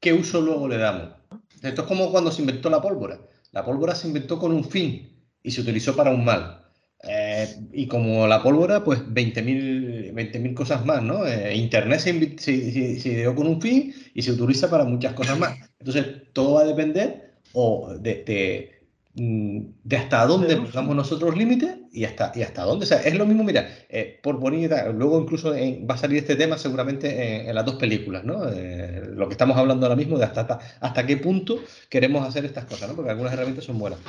qué 0.00 0.14
uso 0.14 0.40
luego 0.40 0.68
le 0.68 0.78
damos. 0.78 1.15
Esto 1.62 1.82
es 1.82 1.88
como 1.88 2.10
cuando 2.10 2.30
se 2.30 2.42
inventó 2.42 2.70
la 2.70 2.80
pólvora. 2.80 3.20
La 3.52 3.64
pólvora 3.64 3.94
se 3.94 4.08
inventó 4.08 4.38
con 4.38 4.52
un 4.52 4.64
fin 4.64 5.24
y 5.42 5.50
se 5.50 5.60
utilizó 5.60 5.96
para 5.96 6.10
un 6.10 6.24
mal. 6.24 6.62
Eh, 7.02 7.46
y 7.72 7.86
como 7.86 8.26
la 8.26 8.42
pólvora, 8.42 8.82
pues 8.82 9.00
20.000 9.00 10.12
20 10.12 10.54
cosas 10.54 10.84
más, 10.84 11.02
¿no? 11.02 11.26
Eh, 11.26 11.54
Internet 11.54 12.00
se, 12.00 12.38
se, 12.38 13.08
ideó 13.08 13.34
con 13.34 13.46
un 13.46 13.60
fin 13.60 13.94
y 14.14 14.22
se 14.22 14.32
utiliza 14.32 14.70
para 14.70 14.84
muchas 14.84 15.12
cosas 15.12 15.38
más. 15.38 15.58
Entonces, 15.78 16.32
todo 16.32 16.54
va 16.54 16.62
a 16.62 16.66
depender 16.66 17.34
o 17.52 17.94
de 17.98 18.24
Mm, 18.24 18.75
de 19.16 19.96
hasta 19.96 20.26
dónde 20.26 20.54
pongamos 20.56 20.94
nosotros 20.94 21.34
límites 21.34 21.76
y 21.90 22.04
hasta, 22.04 22.32
y 22.34 22.42
hasta 22.42 22.64
dónde. 22.64 22.84
O 22.84 22.86
sea, 22.86 23.00
es 23.00 23.14
lo 23.14 23.24
mismo, 23.24 23.44
mira, 23.44 23.66
eh, 23.88 24.20
por 24.22 24.38
bonita, 24.38 24.88
luego 24.90 25.18
incluso 25.18 25.52
va 25.52 25.94
a 25.94 25.98
salir 25.98 26.18
este 26.18 26.36
tema 26.36 26.58
seguramente 26.58 27.48
en, 27.48 27.54
las 27.54 27.64
dos 27.64 27.76
películas, 27.76 28.24
¿no? 28.24 28.46
Eh, 28.52 29.02
lo 29.14 29.26
que 29.26 29.32
estamos 29.32 29.56
hablando 29.56 29.86
ahora 29.86 29.96
mismo 29.96 30.18
de 30.18 30.24
hasta, 30.24 30.58
hasta, 30.80 31.06
qué 31.06 31.16
punto 31.16 31.58
queremos 31.88 32.28
hacer 32.28 32.44
estas 32.44 32.66
cosas, 32.66 32.90
¿no? 32.90 32.94
Porque 32.94 33.10
algunas 33.10 33.32
herramientas 33.32 33.64
son 33.64 33.78
buenas. 33.78 34.00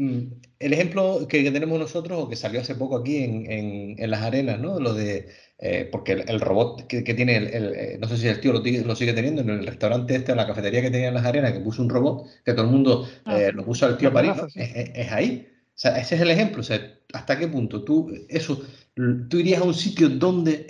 Mm, 0.00 0.32
el 0.58 0.72
ejemplo 0.72 1.26
que, 1.28 1.50
tenemos 1.50 1.78
nosotros, 1.78 2.18
o 2.18 2.28
que 2.28 2.36
salió 2.36 2.60
hace 2.60 2.74
poco 2.74 2.96
aquí 2.96 3.18
en, 3.18 3.96
en 3.98 4.10
las 4.10 4.22
arenas, 4.22 4.58
¿no? 4.58 4.80
Lo 4.80 4.94
de 4.94 5.28
eh, 5.62 5.86
porque 5.92 6.12
el, 6.12 6.40
robot 6.40 6.86
que, 6.86 7.02
tiene, 7.02 7.36
el, 7.36 7.74
eh, 7.74 7.98
no 8.00 8.08
sé 8.08 8.16
si 8.16 8.26
el 8.26 8.40
tío 8.40 8.50
lo, 8.50 8.96
sigue 8.96 9.12
teniendo, 9.12 9.42
en 9.42 9.50
el 9.50 9.66
restaurante 9.66 10.16
este, 10.16 10.30
en 10.32 10.38
la 10.38 10.46
cafetería 10.46 10.80
que 10.80 10.90
tenía 10.90 11.08
en 11.08 11.14
las 11.14 11.26
arenas, 11.26 11.52
que 11.52 11.60
puso 11.60 11.82
un 11.82 11.90
robot, 11.90 12.26
que 12.42 12.54
todo 12.54 12.64
el 12.64 12.70
mundo 12.70 13.06
ah, 13.26 13.38
eh, 13.38 13.52
lo 13.52 13.62
puso 13.62 13.84
al 13.84 13.98
tío 13.98 14.10
París, 14.10 14.32
es, 14.54 15.12
ahí. 15.12 15.46
O 15.66 15.78
sea, 15.80 15.98
ese 15.98 16.14
es 16.14 16.22
el 16.22 16.30
ejemplo. 16.30 16.62
O 16.62 16.64
sea, 16.64 16.80
¿hasta 17.12 17.38
qué 17.38 17.46
punto 17.46 17.84
tú, 17.84 18.10
eso, 18.30 18.62
tú 18.94 19.36
irías 19.36 19.60
a 19.60 19.64
un 19.64 19.74
sitio 19.74 20.08
donde 20.08 20.66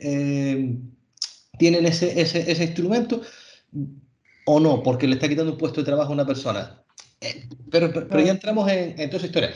tienen 1.56 1.86
ese, 1.86 2.20
ese, 2.20 2.50
ese, 2.50 2.64
instrumento 2.64 3.22
o 4.46 4.58
no, 4.58 4.82
porque 4.82 5.06
le 5.06 5.14
está 5.14 5.28
quitando 5.28 5.52
un 5.52 5.58
puesto 5.58 5.82
de 5.82 5.86
trabajo 5.86 6.10
a 6.10 6.14
una 6.14 6.26
persona? 6.26 6.79
Pero, 7.70 7.92
pero, 7.92 8.20
ya 8.20 8.32
entramos 8.32 8.70
en, 8.70 8.98
en 8.98 9.10
toda 9.10 9.18
esa 9.18 9.26
historia. 9.26 9.50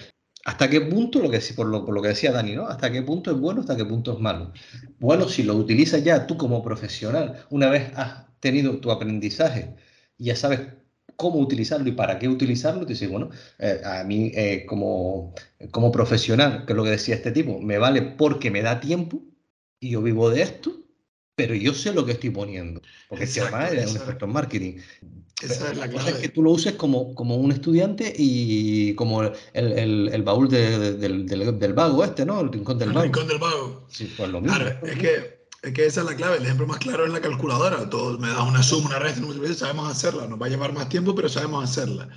¿Hasta 0.44 0.68
qué 0.68 0.82
punto, 0.82 1.20
lo 1.20 1.30
que, 1.30 1.40
por, 1.56 1.66
lo, 1.66 1.84
por 1.86 1.94
lo 1.94 2.02
que 2.02 2.08
decía 2.08 2.30
Dani, 2.30 2.54
¿no? 2.54 2.66
¿Hasta 2.66 2.92
qué 2.92 3.00
punto 3.02 3.30
es 3.30 3.38
bueno, 3.38 3.62
hasta 3.62 3.76
qué 3.76 3.84
punto 3.84 4.12
es 4.12 4.18
malo? 4.18 4.52
Bueno, 4.98 5.28
si 5.28 5.42
lo 5.42 5.54
utilizas 5.54 6.04
ya 6.04 6.26
tú 6.26 6.36
como 6.36 6.62
profesional, 6.62 7.46
una 7.48 7.70
vez 7.70 7.90
has 7.96 8.26
tenido 8.40 8.78
tu 8.78 8.90
aprendizaje, 8.90 9.74
ya 10.18 10.36
sabes 10.36 10.60
cómo 11.16 11.38
utilizarlo 11.38 11.88
y 11.88 11.92
para 11.92 12.18
qué 12.18 12.28
utilizarlo, 12.28 12.82
te 12.84 12.92
dices, 12.92 13.08
bueno, 13.08 13.30
eh, 13.58 13.80
a 13.84 14.04
mí 14.04 14.32
eh, 14.34 14.66
como, 14.66 15.34
como 15.70 15.90
profesional, 15.90 16.66
que 16.66 16.72
es 16.72 16.76
lo 16.76 16.84
que 16.84 16.90
decía 16.90 17.14
este 17.14 17.30
tipo, 17.30 17.58
me 17.60 17.78
vale 17.78 18.02
porque 18.02 18.50
me 18.50 18.60
da 18.60 18.80
tiempo 18.80 19.22
y 19.80 19.90
yo 19.90 20.02
vivo 20.02 20.28
de 20.28 20.42
esto, 20.42 20.72
pero 21.34 21.54
yo 21.54 21.72
sé 21.72 21.94
lo 21.94 22.04
que 22.04 22.12
estoy 22.12 22.30
poniendo, 22.30 22.82
porque 23.08 23.26
si 23.26 23.40
además 23.40 23.72
es 23.72 23.90
un 23.90 23.96
experto 23.96 24.26
en 24.26 24.32
marketing. 24.32 24.76
Esa 25.42 25.72
es 25.72 25.76
la 25.76 25.88
clave. 25.88 26.10
Es 26.10 26.16
que 26.18 26.28
tú 26.28 26.42
lo 26.42 26.52
uses 26.52 26.74
como, 26.74 27.14
como 27.14 27.36
un 27.36 27.52
estudiante 27.52 28.12
y 28.16 28.94
como 28.94 29.22
el, 29.22 29.32
el, 29.52 30.08
el 30.12 30.22
baúl 30.22 30.48
del, 30.48 31.00
del, 31.00 31.26
del, 31.58 31.72
vago 31.72 32.04
este, 32.04 32.24
¿no? 32.24 32.40
El 32.40 32.52
rincón 32.52 32.78
del 32.78 32.88
el 32.88 32.94
vago. 32.94 33.04
rincón 33.04 33.28
del 33.28 33.38
vago. 33.38 33.84
Sí, 33.88 34.12
pues 34.16 34.30
lo 34.30 34.40
mismo. 34.40 34.56
Claro, 34.56 34.78
es 34.86 34.98
que, 34.98 35.46
es 35.62 35.72
que 35.72 35.86
esa 35.86 36.00
es 36.02 36.06
la 36.06 36.16
clave. 36.16 36.36
El 36.36 36.44
ejemplo 36.44 36.66
más 36.66 36.78
claro 36.78 37.04
es 37.04 37.12
la 37.12 37.20
calculadora. 37.20 37.90
Todo, 37.90 38.18
me 38.18 38.28
das 38.28 38.46
una 38.46 38.62
suma, 38.62 38.88
una 38.90 38.98
resta, 39.00 39.22
sabemos 39.54 39.90
hacerla. 39.90 40.26
Nos 40.28 40.40
va 40.40 40.46
a 40.46 40.50
llevar 40.50 40.72
más 40.72 40.88
tiempo, 40.88 41.14
pero 41.14 41.28
sabemos 41.28 41.64
hacerla. 41.64 42.08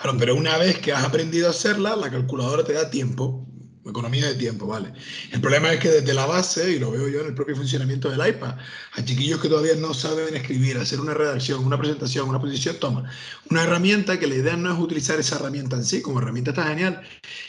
Claro, 0.00 0.18
pero 0.18 0.34
una 0.36 0.58
vez 0.58 0.78
que 0.78 0.92
has 0.92 1.04
aprendido 1.04 1.48
a 1.48 1.50
hacerla, 1.50 1.96
la 1.96 2.10
calculadora 2.10 2.62
te 2.62 2.74
da 2.74 2.90
tiempo 2.90 3.46
economía 3.90 4.26
de 4.26 4.34
tiempo, 4.34 4.66
¿vale? 4.66 4.92
El 5.32 5.40
problema 5.40 5.72
es 5.72 5.80
que 5.80 5.88
desde 5.88 6.14
la 6.14 6.26
base, 6.26 6.72
y 6.72 6.78
lo 6.78 6.90
veo 6.90 7.08
yo 7.08 7.20
en 7.20 7.26
el 7.26 7.34
propio 7.34 7.56
funcionamiento 7.56 8.10
del 8.10 8.26
iPad, 8.26 8.56
a 8.92 9.04
chiquillos 9.04 9.40
que 9.40 9.48
todavía 9.48 9.74
no 9.76 9.94
saben 9.94 10.34
escribir, 10.34 10.78
hacer 10.78 11.00
una 11.00 11.14
redacción, 11.14 11.64
una 11.64 11.78
presentación, 11.78 12.28
una 12.28 12.40
posición, 12.40 12.76
toma 12.80 13.10
una 13.50 13.64
herramienta 13.64 14.18
que 14.18 14.26
la 14.26 14.34
idea 14.34 14.56
no 14.56 14.72
es 14.72 14.78
utilizar 14.78 15.18
esa 15.20 15.36
herramienta 15.36 15.76
en 15.76 15.84
sí, 15.84 16.02
como 16.02 16.20
herramienta 16.20 16.50
está 16.50 16.64
genial. 16.64 17.02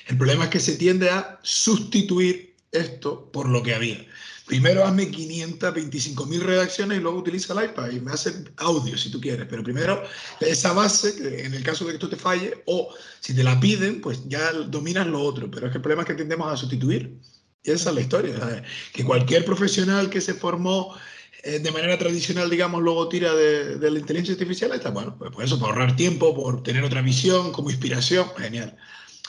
El 0.08 0.18
problema 0.18 0.46
es 0.46 0.50
que 0.50 0.60
se 0.60 0.76
tiende 0.76 1.10
a 1.10 1.40
sustituir 1.42 2.56
esto 2.72 3.32
por 3.32 3.50
lo 3.50 3.64
que 3.64 3.74
había. 3.74 4.06
Primero 4.48 4.86
hazme 4.86 5.12
525 5.12 6.26
mil 6.26 6.42
redacciones 6.42 6.98
y 6.98 7.02
luego 7.02 7.20
utiliza 7.20 7.54
el 7.54 7.70
iPad 7.70 7.92
y 7.92 8.00
me 8.00 8.14
hace 8.14 8.46
audio 8.56 8.98
si 8.98 9.12
tú 9.12 9.20
quieres. 9.20 9.46
Pero 9.50 9.62
primero 9.62 10.02
esa 10.40 10.72
base, 10.72 11.44
en 11.46 11.54
el 11.54 11.64
caso 11.64 11.84
de 11.84 11.92
que 11.92 11.96
esto 11.96 12.08
te 12.08 12.16
falle, 12.16 12.64
o 12.66 12.94
si 13.20 13.36
te 13.36 13.44
la 13.44 13.60
piden, 13.60 14.00
pues 14.00 14.22
ya 14.28 14.54
dominas 14.54 15.06
lo 15.06 15.22
otro. 15.22 15.52
Pero 15.52 15.66
es 15.66 15.72
que 15.74 15.80
el 15.80 15.82
problema 15.82 16.04
es 16.04 16.08
que 16.08 16.14
tendemos 16.14 16.52
a 16.52 16.56
sustituir. 16.56 17.20
Y 17.62 17.72
esa 17.72 17.90
es 17.90 17.96
la 17.96 18.02
historia. 18.02 18.64
Que 18.94 19.04
cualquier 19.04 19.44
profesional 19.44 20.10
que 20.10 20.22
se 20.22 20.34
formó 20.34 20.96
eh, 21.44 21.60
de 21.60 21.72
manera 21.72 21.98
tradicional, 21.98 22.50
digamos, 22.50 22.82
luego 22.82 23.10
tira 23.10 23.36
de, 23.36 23.78
de, 23.78 23.92
la 23.92 24.00
inteligencia 24.00 24.34
artificial, 24.34 24.72
está 24.72 24.92
bueno, 24.92 25.18
pues 25.18 25.30
por 25.32 25.44
eso, 25.44 25.60
por 25.60 25.70
ahorrar 25.70 25.98
tiempo, 25.98 26.34
por 26.34 26.64
tener 26.64 26.86
otra 26.86 27.02
visión 27.02 27.52
como 27.52 27.70
inspiración, 27.70 28.30
genial. 28.38 28.78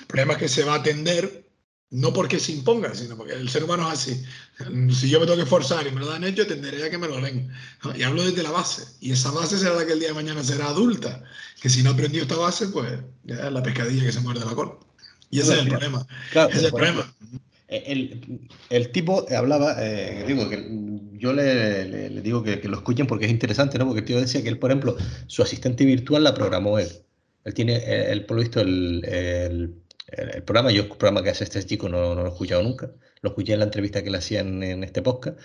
El 0.01 0.07
problema 0.07 0.35
es 0.35 0.39
que 0.39 0.49
se 0.49 0.63
va 0.63 0.75
a 0.75 0.79
atender 0.79 1.48
no 1.91 2.13
porque 2.13 2.39
se 2.39 2.53
imponga, 2.53 2.95
sino 2.95 3.17
porque 3.17 3.33
el 3.33 3.49
ser 3.49 3.65
humano 3.65 3.91
es 3.91 3.99
así. 3.99 4.23
Si 4.95 5.09
yo 5.09 5.21
me 5.21 5.27
tengo 5.27 5.37
que 5.37 5.45
esforzar 5.45 5.87
y 5.87 5.91
me 5.91 6.01
lo 6.01 6.07
dan 6.07 6.25
hecho, 6.25 6.47
tenderé 6.47 6.85
a 6.85 6.91
que 6.91 6.99
me 6.99 7.09
lo 7.09 7.21
den. 7.21 7.51
Y 7.97 8.03
hablo 8.03 8.23
desde 8.25 8.43
la 8.43 8.51
base. 8.51 8.83
Y 9.01 9.13
esa 9.13 9.31
base 9.31 9.59
será 9.59 9.75
la 9.75 9.87
que 9.87 9.93
el 9.95 9.99
día 9.99 10.09
de 10.09 10.15
mañana 10.15 10.43
será 10.45 10.67
adulta. 10.69 11.23
Que 11.63 11.71
si 11.71 11.83
no 11.83 11.91
he 11.91 11.93
aprendido 11.95 12.23
esta 12.25 12.37
base, 12.37 12.69
pues 12.69 12.99
ya 13.25 13.47
es 13.47 13.53
la 13.53 13.63
pescadilla 13.63 14.05
que 14.05 14.13
se 14.13 14.21
muerde 14.21 14.45
la 14.45 14.55
cola. 14.55 14.73
Y 15.31 15.41
ese 15.41 15.53
es 15.55 15.59
el 15.61 15.69
problema. 15.69 16.07
Claro, 16.31 16.49
ese 16.51 16.59
es 16.59 16.65
el 16.65 16.71
problema. 16.73 17.15
El, 17.69 18.49
el 18.71 18.93
tipo 18.93 19.27
hablaba, 19.35 19.77
eh, 19.79 20.25
digo, 20.27 20.49
que 20.49 20.67
yo 21.19 21.33
le, 21.35 21.85
le- 21.87 22.11
le 22.11 22.21
digo 22.23 22.43
que, 22.43 22.61
que 22.61 22.69
lo 22.69 22.77
escuchen 22.79 23.07
porque 23.07 23.27
es 23.27 23.31
interesante, 23.31 23.79
¿no? 23.79 23.85
Porque 23.87 24.01
el 24.01 24.07
tío 24.07 24.21
decía 24.21 24.43
que 24.43 24.49
él, 24.49 24.59
por 24.59 24.71
ejemplo, 24.71 24.97
su 25.27 25.43
asistente 25.43 25.85
virtual 25.85 26.25
la 26.25 26.33
programó 26.35 26.79
él. 26.79 26.89
Él 27.45 27.53
tiene, 27.55 27.77
eh, 27.77 28.11
él, 28.13 28.25
por 28.25 28.37
lo 28.37 28.43
visto, 28.43 28.61
el, 28.61 29.05
el- 29.05 29.75
el- 30.09 30.43
programa, 30.45 30.71
yo 30.73 30.83
el 30.83 30.89
programa 30.89 31.23
que 31.23 31.31
hace 31.31 31.45
este 31.45 31.65
chico 31.65 31.89
no, 31.89 32.15
no 32.15 32.23
lo 32.23 32.27
he 32.29 32.33
escuchado 32.33 32.63
nunca, 32.63 32.93
lo 33.23 33.31
escuché 33.31 33.53
en 33.55 33.61
la 33.61 33.65
entrevista 33.67 34.03
que 34.03 34.11
le 34.11 34.19
hacían 34.19 34.63
en 34.63 34.85
este 34.85 35.03
podcast, 35.03 35.39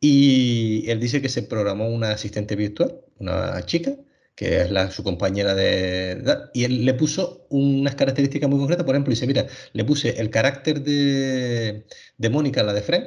y 0.00 0.88
él 0.90 1.00
dice 1.00 1.22
que 1.22 1.28
se 1.28 1.42
programó 1.42 1.88
una 1.88 2.12
asistente 2.12 2.56
virtual, 2.56 3.00
una 3.18 3.64
chica, 3.66 3.96
que 4.34 4.62
es 4.62 4.70
la, 4.70 4.90
su 4.90 5.04
compañera 5.04 5.54
de 5.54 6.12
edad, 6.12 6.50
y 6.54 6.64
él 6.64 6.84
le 6.84 6.94
puso 6.94 7.46
unas 7.50 7.94
características 7.94 8.48
muy 8.50 8.58
concretas, 8.58 8.84
por 8.86 8.94
ejemplo, 8.94 9.10
dice, 9.10 9.26
mira, 9.26 9.46
le 9.72 9.84
puse 9.84 10.20
el 10.20 10.30
carácter 10.30 10.82
de, 10.82 11.86
de 12.18 12.30
Mónica, 12.30 12.62
la 12.62 12.72
de 12.72 12.82
Fred, 12.82 13.04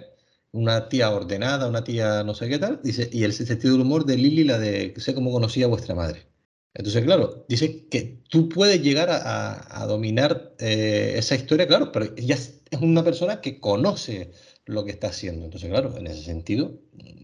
una 0.52 0.88
tía 0.90 1.12
ordenada, 1.12 1.68
una 1.68 1.84
tía 1.84 2.24
no 2.24 2.34
sé 2.36 2.48
qué 2.50 2.60
tal, 2.60 2.80
dice, 2.84 3.10
y 3.12 3.24
el 3.24 3.34
sentido 3.34 3.74
del 3.74 3.82
humor 3.82 4.06
de 4.06 4.18
Lili, 4.18 4.44
la 4.44 4.58
de 4.60 4.94
sé 4.98 5.14
cómo 5.14 5.32
conocía 5.32 5.66
a 5.66 5.70
vuestra 5.70 5.96
madre. 5.96 6.28
Entonces, 6.76 7.04
claro, 7.06 7.46
dice 7.50 7.88
que 7.90 8.22
tú 8.30 8.50
puedes 8.50 8.82
llegar 8.82 9.10
a, 9.10 9.18
a- 9.18 9.84
a 9.84 9.86
dominar 9.88 10.56
eh, 10.60 11.16
esa 11.18 11.36
historia, 11.36 11.68
claro, 11.68 11.92
pero 11.92 12.14
ya 12.16 12.36
es 12.36 12.62
una 12.82 13.04
persona 13.04 13.42
que 13.42 13.60
conoce 13.60 14.32
lo 14.66 14.84
que 14.86 14.92
está 14.92 15.08
haciendo. 15.08 15.46
Entonces, 15.46 15.70
claro, 15.70 15.96
en 15.98 16.08
ese 16.08 16.24
sentido, 16.24 16.80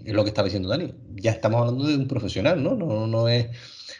es 0.05 0.13
lo 0.13 0.23
que 0.23 0.29
estaba 0.29 0.45
diciendo 0.47 0.69
Dani, 0.69 0.93
ya 1.15 1.31
estamos 1.31 1.59
hablando 1.61 1.85
de 1.87 1.95
un 1.97 2.07
profesional, 2.07 2.63
¿no? 2.63 2.75
No, 2.75 3.07
no 3.07 3.27
es, 3.29 3.47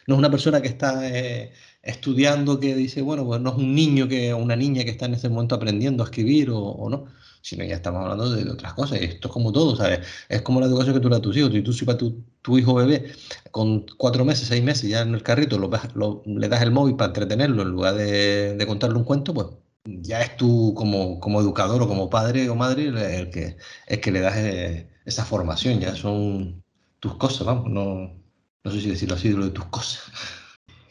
no 0.08 0.16
es 0.16 0.20
una 0.20 0.32
persona 0.32 0.62
que 0.62 0.68
está 0.70 1.08
eh, 1.10 1.52
estudiando, 1.84 2.60
que 2.60 2.76
dice, 2.76 3.02
bueno, 3.02 3.26
pues 3.26 3.42
no 3.42 3.52
es 3.52 3.58
un 3.58 3.76
niño 3.76 4.08
que, 4.08 4.34
o 4.34 4.38
una 4.38 4.56
niña 4.56 4.84
que 4.84 4.92
está 4.92 5.06
en 5.06 5.16
ese 5.16 5.30
momento 5.30 5.56
aprendiendo 5.56 6.04
a 6.04 6.06
escribir 6.08 6.50
o, 6.52 6.60
o 6.60 6.90
no, 6.90 7.06
sino 7.42 7.64
ya 7.66 7.76
estamos 7.76 8.02
hablando 8.04 8.30
de, 8.30 8.44
de 8.44 8.52
otras 8.52 8.74
cosas. 8.74 9.02
Y 9.02 9.06
esto 9.06 9.28
es 9.28 9.34
como 9.34 9.52
todo, 9.52 9.76
¿sabes? 9.76 10.00
Es 10.30 10.42
como 10.42 10.60
la 10.60 10.68
educación 10.68 10.96
que 10.96 11.00
tú 11.02 11.10
le 11.10 11.14
das 11.16 11.20
a 11.20 11.22
tus 11.24 11.38
hijos. 11.38 11.52
Si 11.52 11.62
tú, 11.62 11.74
si 11.74 11.86
para 11.86 11.98
tu, 11.98 12.24
tu 12.42 12.58
hijo 12.58 12.74
bebé 12.76 13.12
con 13.52 13.86
cuatro 13.98 14.26
meses, 14.26 14.48
seis 14.48 14.64
meses 14.64 14.90
ya 14.90 15.02
en 15.02 15.14
el 15.16 15.24
carrito 15.24 15.58
lo, 15.60 15.70
vas- 15.70 15.94
lo- 15.96 16.24
le 16.26 16.48
das 16.50 16.62
el 16.62 16.72
móvil 16.72 16.96
para 16.96 17.08
entretenerlo 17.10 17.62
en 17.64 17.70
lugar 17.70 17.96
de, 17.96 18.56
de 18.56 18.68
contarle 18.68 18.98
un 18.98 19.04
cuento, 19.04 19.34
pues 19.34 19.48
ya 19.86 20.22
es 20.22 20.38
tú 20.38 20.74
como, 20.76 21.20
como 21.20 21.42
educador 21.42 21.82
o 21.82 21.88
como 21.88 22.10
padre 22.10 22.50
o 22.50 22.56
madre 22.56 22.86
el, 22.88 22.98
el 22.98 23.30
que, 23.32 23.58
el 23.88 24.00
que 24.00 24.12
le 24.12 24.20
das 24.22 24.38
eh, 24.38 24.90
esa 25.06 25.26
formación, 25.26 25.80
ya 25.80 25.96
son 25.96 26.64
tus 27.00 27.16
cosas, 27.16 27.48
vamos, 27.48 27.70
no, 27.70 28.14
no 28.64 28.72
sé 28.72 28.80
si 28.82 28.90
decirlo 28.90 29.16
así, 29.16 29.30
lo 29.30 29.46
de 29.46 29.52
tus 29.52 29.66
cosas. 29.66 30.02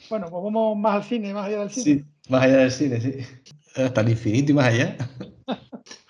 Bueno, 0.08 0.26
pues 0.28 0.42
vamos 0.42 0.76
más 0.76 0.96
al 0.96 1.04
cine, 1.04 1.32
más 1.32 1.46
allá 1.46 1.60
del 1.60 1.70
cine. 1.70 1.84
Sí, 1.84 2.04
más 2.28 2.42
allá 2.42 2.56
del 2.58 2.72
cine, 2.72 3.00
sí. 3.00 3.12
Hasta 3.76 4.00
el 4.00 4.08
infinito 4.08 4.50
y 4.50 4.54
más 4.56 4.66
allá. 4.66 4.96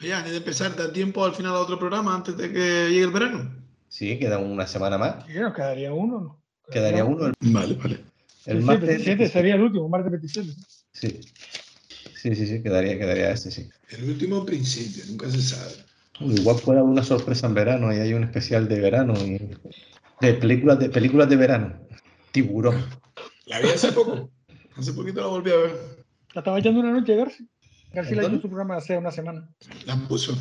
Oye, 0.01 0.15
antes 0.15 0.33
de 0.33 0.39
empezar, 0.39 0.75
¿da 0.77 0.93
tiempo 0.93 1.25
al 1.25 1.35
final 1.35 1.55
a 1.55 1.61
otro 1.61 1.79
programa 1.79 2.15
antes 2.15 2.37
de 2.37 2.51
que 2.53 2.89
llegue 2.89 3.03
el 3.05 3.11
verano? 3.11 3.55
Sí, 3.89 4.19
queda 4.19 4.39
una 4.39 4.67
semana 4.67 4.97
más. 4.97 5.27
Sí, 5.27 5.35
nos 5.39 5.55
quedaría 5.55 5.93
uno, 5.93 6.21
¿no? 6.21 6.43
Quedaría 6.71 7.05
uno 7.05 7.27
el, 7.27 7.35
Vale, 7.41 7.75
vale. 7.75 7.95
el 8.47 8.57
Sí, 8.57 8.61
sí, 8.61 8.65
martes. 8.65 8.89
27 8.89 9.29
sería 9.29 9.55
el 9.57 9.63
último, 9.63 9.89
martes 9.89 10.11
27. 10.13 10.51
Sí. 10.93 11.21
Sí, 12.15 12.35
sí, 12.35 12.47
sí, 12.47 12.63
quedaría, 12.63 12.99
quedaría 12.99 13.31
este, 13.31 13.51
sí. 13.51 13.69
El 13.91 14.11
último 14.11 14.45
principio, 14.47 15.03
nunca 15.09 15.29
se 15.31 15.43
sabe. 15.43 15.73
Igual 16.21 16.57
puede 16.65 16.79
haber 16.79 16.91
una 16.91 17.03
sorpresa 17.03 17.47
en 17.47 17.55
verano 17.55 17.93
y 17.95 17.97
hay 17.99 18.13
un 18.15 18.25
especial 18.25 18.69
de 18.69 18.79
verano 18.81 19.15
y 19.15 19.39
de 20.21 20.35
películas 20.35 20.79
de 20.79 20.91
películas 20.91 21.29
de 21.31 21.37
verano. 21.37 21.81
Tiburón. 22.31 22.85
La 23.47 23.59
vi 23.61 23.69
hace 23.69 23.91
poco. 23.93 24.31
Hace 24.77 24.93
poquito 24.93 25.21
la 25.23 25.27
volví 25.29 25.51
a 25.51 25.57
ver. 25.57 26.05
La 26.35 26.41
estaba 26.41 26.59
echando 26.59 26.81
una 26.81 26.93
noche, 26.93 27.17
García. 27.17 27.47
García 27.93 28.17
la 28.17 28.23
hizo 28.29 28.41
su 28.41 28.49
programa 28.49 28.77
hace 28.77 28.97
una 28.97 29.11
semana. 29.11 29.49
La 29.87 29.97
puso. 29.97 30.33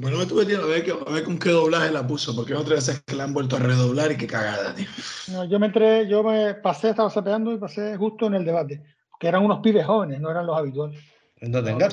Bueno, 0.00 0.18
me 0.18 0.26
tuve 0.26 0.44
tiempo 0.46 0.66
a 0.66 0.68
ver, 0.68 0.84
que- 0.84 0.90
a 0.92 1.12
ver 1.12 1.24
con 1.24 1.38
qué 1.38 1.50
doblaje 1.50 1.90
la 1.90 2.06
puso, 2.06 2.34
porque 2.34 2.54
otras 2.54 2.86
veces 2.86 3.02
que 3.06 3.14
la 3.16 3.24
han 3.24 3.32
vuelto 3.32 3.56
a 3.56 3.60
redoblar 3.60 4.12
y 4.12 4.16
qué 4.16 4.26
cagada, 4.26 4.74
tío. 4.74 4.86
No, 5.28 5.44
yo 5.44 5.58
me 5.58 5.66
entré, 5.66 6.08
yo 6.08 6.22
me 6.22 6.54
pasé, 6.54 6.90
estaba 6.90 7.10
sapeando 7.10 7.52
y 7.52 7.58
pasé 7.58 7.96
justo 7.96 8.26
en 8.26 8.34
el 8.34 8.44
debate. 8.44 8.82
Que 9.18 9.28
eran 9.28 9.44
unos 9.44 9.60
pibes 9.60 9.86
jóvenes, 9.86 10.20
no 10.20 10.30
eran 10.30 10.46
los 10.46 10.56
habituales. 10.56 11.00
¿En 11.36 11.52
dónde? 11.52 11.70
En. 11.72 11.90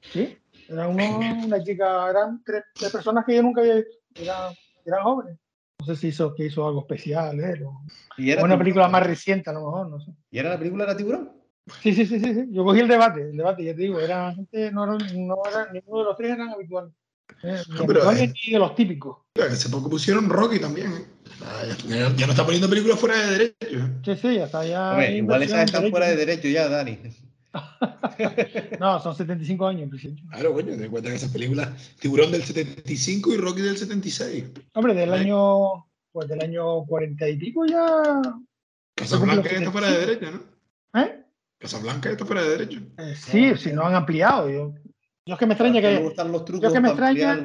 ¿Sí? 0.00 0.38
Eran 0.68 0.90
unos, 0.90 1.44
una 1.46 1.62
chica, 1.62 2.08
eran 2.10 2.42
tres, 2.44 2.64
tres 2.74 2.90
personas 2.90 3.24
que 3.24 3.36
yo 3.36 3.42
nunca 3.42 3.60
había 3.60 3.76
visto. 3.76 3.90
Eran, 4.16 4.54
eran 4.84 5.02
jóvenes. 5.04 5.38
No 5.80 5.86
sé 5.86 5.96
si 5.96 6.08
hizo, 6.08 6.34
que 6.34 6.46
hizo 6.46 6.66
algo 6.66 6.80
especial, 6.80 7.38
¿eh? 7.40 7.62
O- 7.64 7.82
¿Y 8.16 8.30
o 8.30 8.34
era, 8.34 8.44
una 8.44 8.58
película 8.58 8.88
más 8.88 9.04
reciente, 9.06 9.50
a 9.50 9.52
lo 9.52 9.60
mejor, 9.60 9.88
no 9.88 10.00
sé. 10.00 10.12
¿Y 10.30 10.38
era 10.38 10.50
la 10.50 10.58
película 10.58 10.84
era 10.84 10.96
Tiburón? 10.96 11.30
Sí, 11.82 11.94
sí, 11.94 12.06
sí, 12.06 12.18
sí, 12.18 12.34
sí. 12.34 12.46
Yo 12.50 12.64
cogí 12.64 12.80
el 12.80 12.88
debate, 12.88 13.20
el 13.30 13.36
debate, 13.36 13.64
ya 13.64 13.74
te 13.74 13.82
digo, 13.82 14.00
era 14.00 14.34
gente, 14.34 14.72
no 14.72 14.84
eran, 14.84 14.98
no 15.26 15.36
eran, 15.48 15.72
ninguno 15.72 15.98
de 16.00 16.04
los 16.04 16.16
tres 16.16 16.32
eran 16.32 16.48
habituales. 16.50 16.92
Eh, 17.42 17.62
ni 17.68 17.76
Ah, 17.78 17.84
pero, 17.86 18.12
eh, 18.12 18.32
ni 18.46 18.52
de 18.52 18.58
los 18.58 18.74
típicos. 18.74 19.18
Hace 19.40 19.68
poco 19.68 19.88
pusieron 19.88 20.28
Rocky 20.28 20.58
también. 20.58 20.92
¿eh? 20.92 21.04
Ah, 21.44 21.62
Ya, 21.86 22.14
ya 22.14 22.26
no 22.26 22.32
está 22.32 22.44
poniendo 22.44 22.68
películas 22.68 22.98
fuera 22.98 23.16
de 23.16 23.30
derecho. 23.30 23.88
Sí, 24.04 24.16
sí, 24.16 24.34
ya 24.36 24.44
está 24.44 24.64
ya. 24.64 24.90
Hombre, 24.90 25.16
igual 25.16 25.42
esas 25.42 25.64
están 25.64 25.88
fuera 25.90 26.08
de 26.08 26.16
derecho 26.16 26.48
ya, 26.48 26.68
Dani. 26.68 26.98
No, 28.80 29.00
son 29.00 29.14
75 29.14 29.66
años, 29.66 29.88
principio. 29.90 30.24
Claro, 30.30 30.54
coño, 30.54 30.76
te 30.76 30.88
cuenta 30.88 31.10
que 31.10 31.16
esas 31.16 31.30
películas, 31.30 31.94
Tiburón 32.00 32.32
del 32.32 32.42
75 32.42 33.32
y 33.32 33.36
Rocky 33.36 33.60
del 33.60 33.76
76. 33.76 34.44
Hombre, 34.74 34.94
del 34.94 35.12
año, 35.12 35.86
pues 36.12 36.28
del 36.28 36.40
año 36.42 36.84
40 36.86 37.28
y 37.28 37.36
pico 37.36 37.66
ya. 37.66 38.20
Casablanca 38.94 39.50
ya 39.50 39.58
está 39.58 39.70
fuera 39.72 39.88
de 39.88 40.00
75. 40.00 40.06
derecho, 40.06 40.44
¿no? 40.94 41.00
¿Eh? 41.02 41.21
Casablanca 41.62 42.08
ya 42.08 42.12
está 42.12 42.26
fuera 42.26 42.42
de 42.42 42.48
derecho. 42.50 42.80
Eh, 42.98 43.14
sí, 43.16 43.56
si 43.56 43.72
no 43.72 43.86
han 43.86 43.94
ampliado. 43.94 44.50
Yo, 44.50 44.74
yo 45.24 45.34
es 45.34 45.38
que 45.38 45.46
me 45.46 45.54
extraña 45.54 45.74
Me 45.74 45.80
que 45.80 45.98
gustan 45.98 46.32
los 46.32 46.44
trucos 46.44 46.68
yo 46.68 46.72
que 46.72 46.80
me 46.80 46.88
extraña- 46.88 47.36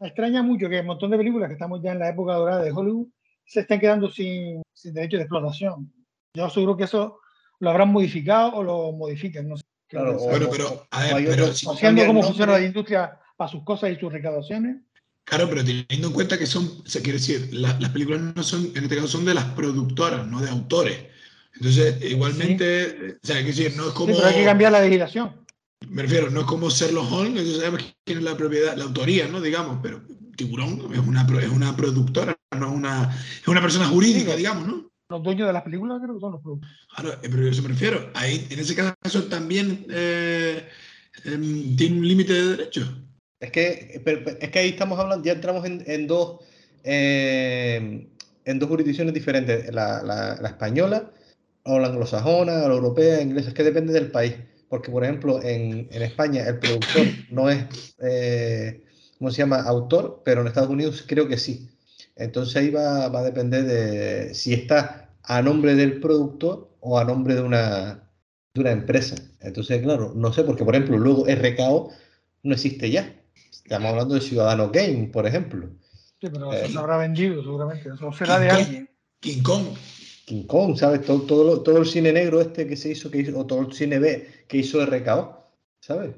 me 0.00 0.06
extraña 0.08 0.42
mucho 0.42 0.68
que 0.68 0.80
un 0.80 0.86
montón 0.86 1.10
de 1.12 1.16
películas 1.16 1.48
que 1.48 1.54
estamos 1.54 1.80
ya 1.82 1.92
en 1.92 2.00
la 2.00 2.08
época 2.08 2.34
dorada 2.34 2.62
de 2.62 2.72
Hollywood 2.72 3.06
se 3.46 3.60
estén 3.60 3.80
quedando 3.80 4.10
sin, 4.10 4.60
sin 4.74 4.92
derecho 4.94 5.16
de 5.16 5.22
explotación. 5.24 5.92
Yo 6.34 6.50
seguro 6.50 6.76
que 6.76 6.84
eso 6.84 7.20
lo 7.60 7.70
habrán 7.70 7.90
modificado 7.92 8.54
o 8.54 8.62
lo 8.62 8.92
modifican, 8.92 9.48
no 9.48 9.56
sé. 9.56 9.62
qué 9.88 9.96
Claro, 9.96 10.16
o-. 10.16 10.28
Bueno, 10.30 10.48
pero, 10.50 10.86
a 10.90 11.02
ver, 11.02 11.14
hay 11.14 11.26
pero 11.26 11.52
si- 11.52 11.66
o 11.66 12.06
cómo 12.06 12.22
funciona 12.22 12.52
la 12.52 12.64
industria 12.64 13.18
para 13.36 13.50
sus 13.50 13.62
cosas 13.64 13.90
y 13.90 13.96
sus 13.96 14.12
recaudaciones. 14.12 14.76
Claro, 15.24 15.48
pero 15.48 15.64
teniendo 15.64 16.08
en 16.08 16.12
cuenta 16.12 16.36
que 16.38 16.46
son, 16.46 16.82
se 16.86 17.02
quiere 17.02 17.18
decir, 17.18 17.50
la- 17.52 17.78
las 17.78 17.90
películas 17.90 18.20
no 18.34 18.42
son, 18.42 18.72
en 18.74 18.82
este 18.84 18.96
caso 18.96 19.06
son 19.08 19.24
de 19.24 19.34
las 19.34 19.44
productoras, 19.44 20.26
no 20.26 20.40
de 20.40 20.48
autores. 20.50 21.06
Entonces, 21.54 21.96
igualmente, 22.04 23.18
o 23.22 23.26
sea, 23.26 23.36
hay 23.36 23.42
que 23.42 23.48
decir, 23.50 23.72
no 23.76 23.84
es 23.84 23.88
Sí, 23.90 23.94
como, 23.96 24.14
pero 24.14 24.26
hay 24.26 24.34
que 24.34 24.44
cambiar 24.44 24.72
la 24.72 24.80
legislación. 24.80 25.44
me 25.88 26.02
refiero, 26.02 26.30
no 26.30 26.40
es 26.40 26.46
como 26.46 26.70
Sherlock 26.70 27.10
Holmes, 27.12 27.40
entonces 27.40 27.56
sabemos 27.58 27.94
quién 28.04 28.18
es 28.18 28.24
la 28.24 28.36
propiedad, 28.36 28.76
la 28.76 28.84
autoría, 28.84 29.28
¿no? 29.28 29.40
Digamos, 29.40 29.78
pero 29.82 30.00
Tiburón 30.36 30.90
es 30.92 30.98
una, 31.00 31.22
es 31.40 31.48
una 31.50 31.76
productora, 31.76 32.36
no 32.56 32.68
es 32.68 32.72
una, 32.74 33.16
es 33.42 33.48
una 33.48 33.60
persona 33.60 33.86
jurídica, 33.86 34.36
digamos, 34.36 34.66
¿no? 34.66 34.90
Los 35.10 35.22
dueños 35.24 35.48
de 35.48 35.52
las 35.52 35.62
películas 35.64 35.98
creo 36.00 36.14
que 36.14 36.20
son 36.20 36.32
los 36.32 36.40
productores. 36.40 36.76
Claro, 36.94 37.12
eh, 37.14 37.28
pero 37.30 37.46
a 37.46 37.50
eso 37.50 37.62
me 37.62 37.68
refiero. 37.68 38.10
Ahí, 38.14 38.46
en 38.48 38.58
ese 38.60 38.76
caso 38.76 39.24
también 39.24 39.84
eh, 39.90 40.68
em, 41.24 41.74
tiene 41.76 41.98
un 41.98 42.06
límite 42.06 42.32
de 42.32 42.56
derechos. 42.56 42.88
Es 43.40 43.50
que, 43.50 44.00
es 44.40 44.50
que 44.50 44.58
ahí 44.58 44.68
estamos 44.68 44.98
hablando, 45.00 45.24
ya 45.24 45.32
entramos 45.32 45.64
en, 45.66 45.82
en 45.86 46.06
dos 46.06 46.40
eh, 46.84 48.06
en 48.44 48.58
dos 48.58 48.68
jurisdicciones 48.68 49.12
diferentes, 49.14 49.72
la, 49.74 50.02
la- 50.02 50.36
la 50.40 50.48
española 50.48 51.10
o 51.64 51.78
la 51.78 51.88
anglosajona, 51.88 52.66
la 52.68 52.74
europea, 52.74 53.16
la 53.16 53.22
inglesa, 53.22 53.48
es 53.48 53.54
que 53.54 53.62
depende 53.64 53.92
del 53.92 54.10
país. 54.10 54.34
Porque, 54.68 54.90
por 54.90 55.02
ejemplo, 55.04 55.42
en, 55.42 55.88
en 55.90 56.02
España 56.02 56.46
el 56.46 56.58
productor 56.58 57.06
no 57.30 57.50
es, 57.50 57.94
eh, 57.98 58.84
¿cómo 59.18 59.30
se 59.30 59.38
llama? 59.38 59.60
Autor, 59.62 60.22
pero 60.24 60.40
en 60.42 60.46
Estados 60.46 60.70
Unidos 60.70 61.04
creo 61.06 61.26
que 61.28 61.38
sí. 61.38 61.68
Entonces 62.16 62.56
ahí 62.56 62.70
va, 62.70 63.08
va 63.08 63.20
a 63.20 63.24
depender 63.24 63.64
de 63.64 64.34
si 64.34 64.52
está 64.52 65.10
a 65.22 65.42
nombre 65.42 65.74
del 65.74 66.00
productor 66.00 66.70
o 66.80 66.98
a 66.98 67.04
nombre 67.04 67.34
de 67.34 67.42
una, 67.42 68.08
de 68.54 68.60
una 68.60 68.70
empresa. 68.70 69.16
Entonces, 69.40 69.82
claro, 69.82 70.12
no 70.14 70.32
sé, 70.32 70.44
porque, 70.44 70.64
por 70.64 70.74
ejemplo, 70.74 70.98
luego 70.98 71.26
RKO 71.26 71.90
no 72.42 72.54
existe 72.54 72.90
ya. 72.90 73.12
Estamos 73.64 73.90
hablando 73.90 74.14
de 74.14 74.20
Ciudadano 74.20 74.70
Game, 74.70 75.08
por 75.12 75.26
ejemplo. 75.26 75.68
Sí, 76.20 76.28
pero 76.32 76.52
Eh, 76.52 76.62
eso 76.64 76.72
se 76.72 76.78
habrá 76.78 76.96
vendido 76.96 77.42
seguramente. 77.42 77.88
Eso 77.94 78.12
será 78.12 78.38
de 78.38 78.48
Kong. 78.48 78.58
alguien. 78.58 78.90
King 79.20 79.42
Kong. 79.42 79.64
King 80.30 80.46
Kong, 80.46 80.76
¿sabes? 80.76 81.04
Todo, 81.04 81.22
todo, 81.22 81.44
lo- 81.44 81.60
todo 81.62 81.78
el 81.78 81.86
cine 81.86 82.12
negro 82.12 82.40
este 82.40 82.64
que 82.66 82.76
se 82.76 82.90
hizo, 82.92 83.10
que 83.10 83.18
hizo, 83.18 83.36
o 83.36 83.44
todo 83.46 83.62
el 83.62 83.72
cine 83.72 83.98
B 83.98 84.44
que 84.46 84.58
hizo 84.58 84.80
RKO, 84.86 85.44
¿sabes? 85.80 86.14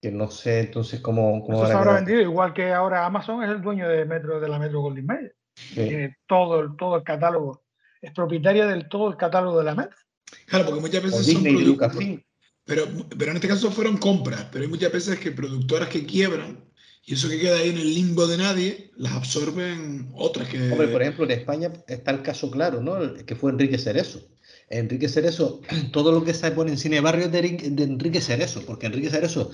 Que 0.00 0.10
no 0.10 0.30
sé 0.30 0.60
entonces 0.60 1.00
cómo, 1.00 1.42
cómo 1.44 1.58
Eso 1.58 1.66
se 1.66 1.72
habrá 1.74 1.92
vendido, 1.96 2.22
igual 2.22 2.54
que 2.54 2.72
ahora 2.72 3.04
Amazon 3.04 3.42
es 3.44 3.50
el 3.50 3.60
dueño 3.60 3.86
de 3.86 4.06
Metro 4.06 4.40
de 4.40 4.48
la 4.48 4.58
Metro 4.58 4.80
Goldwyn 4.80 5.04
Mayer. 5.04 5.36
Sí. 5.54 5.74
Tiene 5.74 6.16
todo 6.26 6.60
el, 6.60 6.74
todo 6.76 6.96
el 6.96 7.02
catálogo. 7.02 7.62
Es 8.00 8.12
propietaria 8.12 8.66
del 8.66 8.88
todo 8.88 9.10
el 9.10 9.16
catálogo 9.18 9.58
de 9.58 9.64
la 9.64 9.74
Metro. 9.74 9.98
Claro, 10.46 10.64
porque 10.64 10.80
muchas 10.80 11.02
O 11.02 11.06
veces 11.06 11.26
son 11.26 11.42
Disney 11.42 11.52
y 11.52 11.56
produ- 11.58 11.66
Lucasfilm. 11.66 12.22
Pero, 12.64 12.84
pero 13.18 13.30
en 13.32 13.36
este 13.36 13.48
caso 13.48 13.70
fueron 13.70 13.98
compras, 13.98 14.46
pero 14.50 14.64
hay 14.64 14.70
muchas 14.70 14.90
veces 14.90 15.18
que 15.18 15.32
productoras 15.32 15.88
que 15.90 16.06
quiebran 16.06 16.64
y 17.04 17.14
eso 17.14 17.28
que 17.28 17.40
queda 17.40 17.58
ahí 17.58 17.70
en 17.70 17.78
el 17.78 17.94
limbo 17.94 18.26
de 18.26 18.36
nadie, 18.36 18.90
las 18.96 19.14
absorben 19.14 20.10
otras 20.14 20.48
que... 20.48 20.70
Hombre, 20.70 20.88
por 20.88 21.02
ejemplo, 21.02 21.24
en 21.24 21.30
España 21.32 21.72
está 21.88 22.10
el 22.10 22.22
caso 22.22 22.50
claro, 22.50 22.82
¿no? 22.82 23.14
Que 23.24 23.34
fue 23.34 23.50
Enrique 23.50 23.78
Cerezo. 23.78 24.20
Enrique 24.68 25.08
Cerezo, 25.08 25.60
todo 25.92 26.12
lo 26.12 26.24
que 26.24 26.34
se 26.34 26.50
pone 26.52 26.70
en 26.70 26.78
cine 26.78 27.00
barrio 27.00 27.26
es 27.26 27.32
de, 27.32 27.84
Enrique 27.84 28.20
Cerezo, 28.20 28.62
porque 28.66 28.86
Enrique 28.86 29.10
Cerezo 29.10 29.50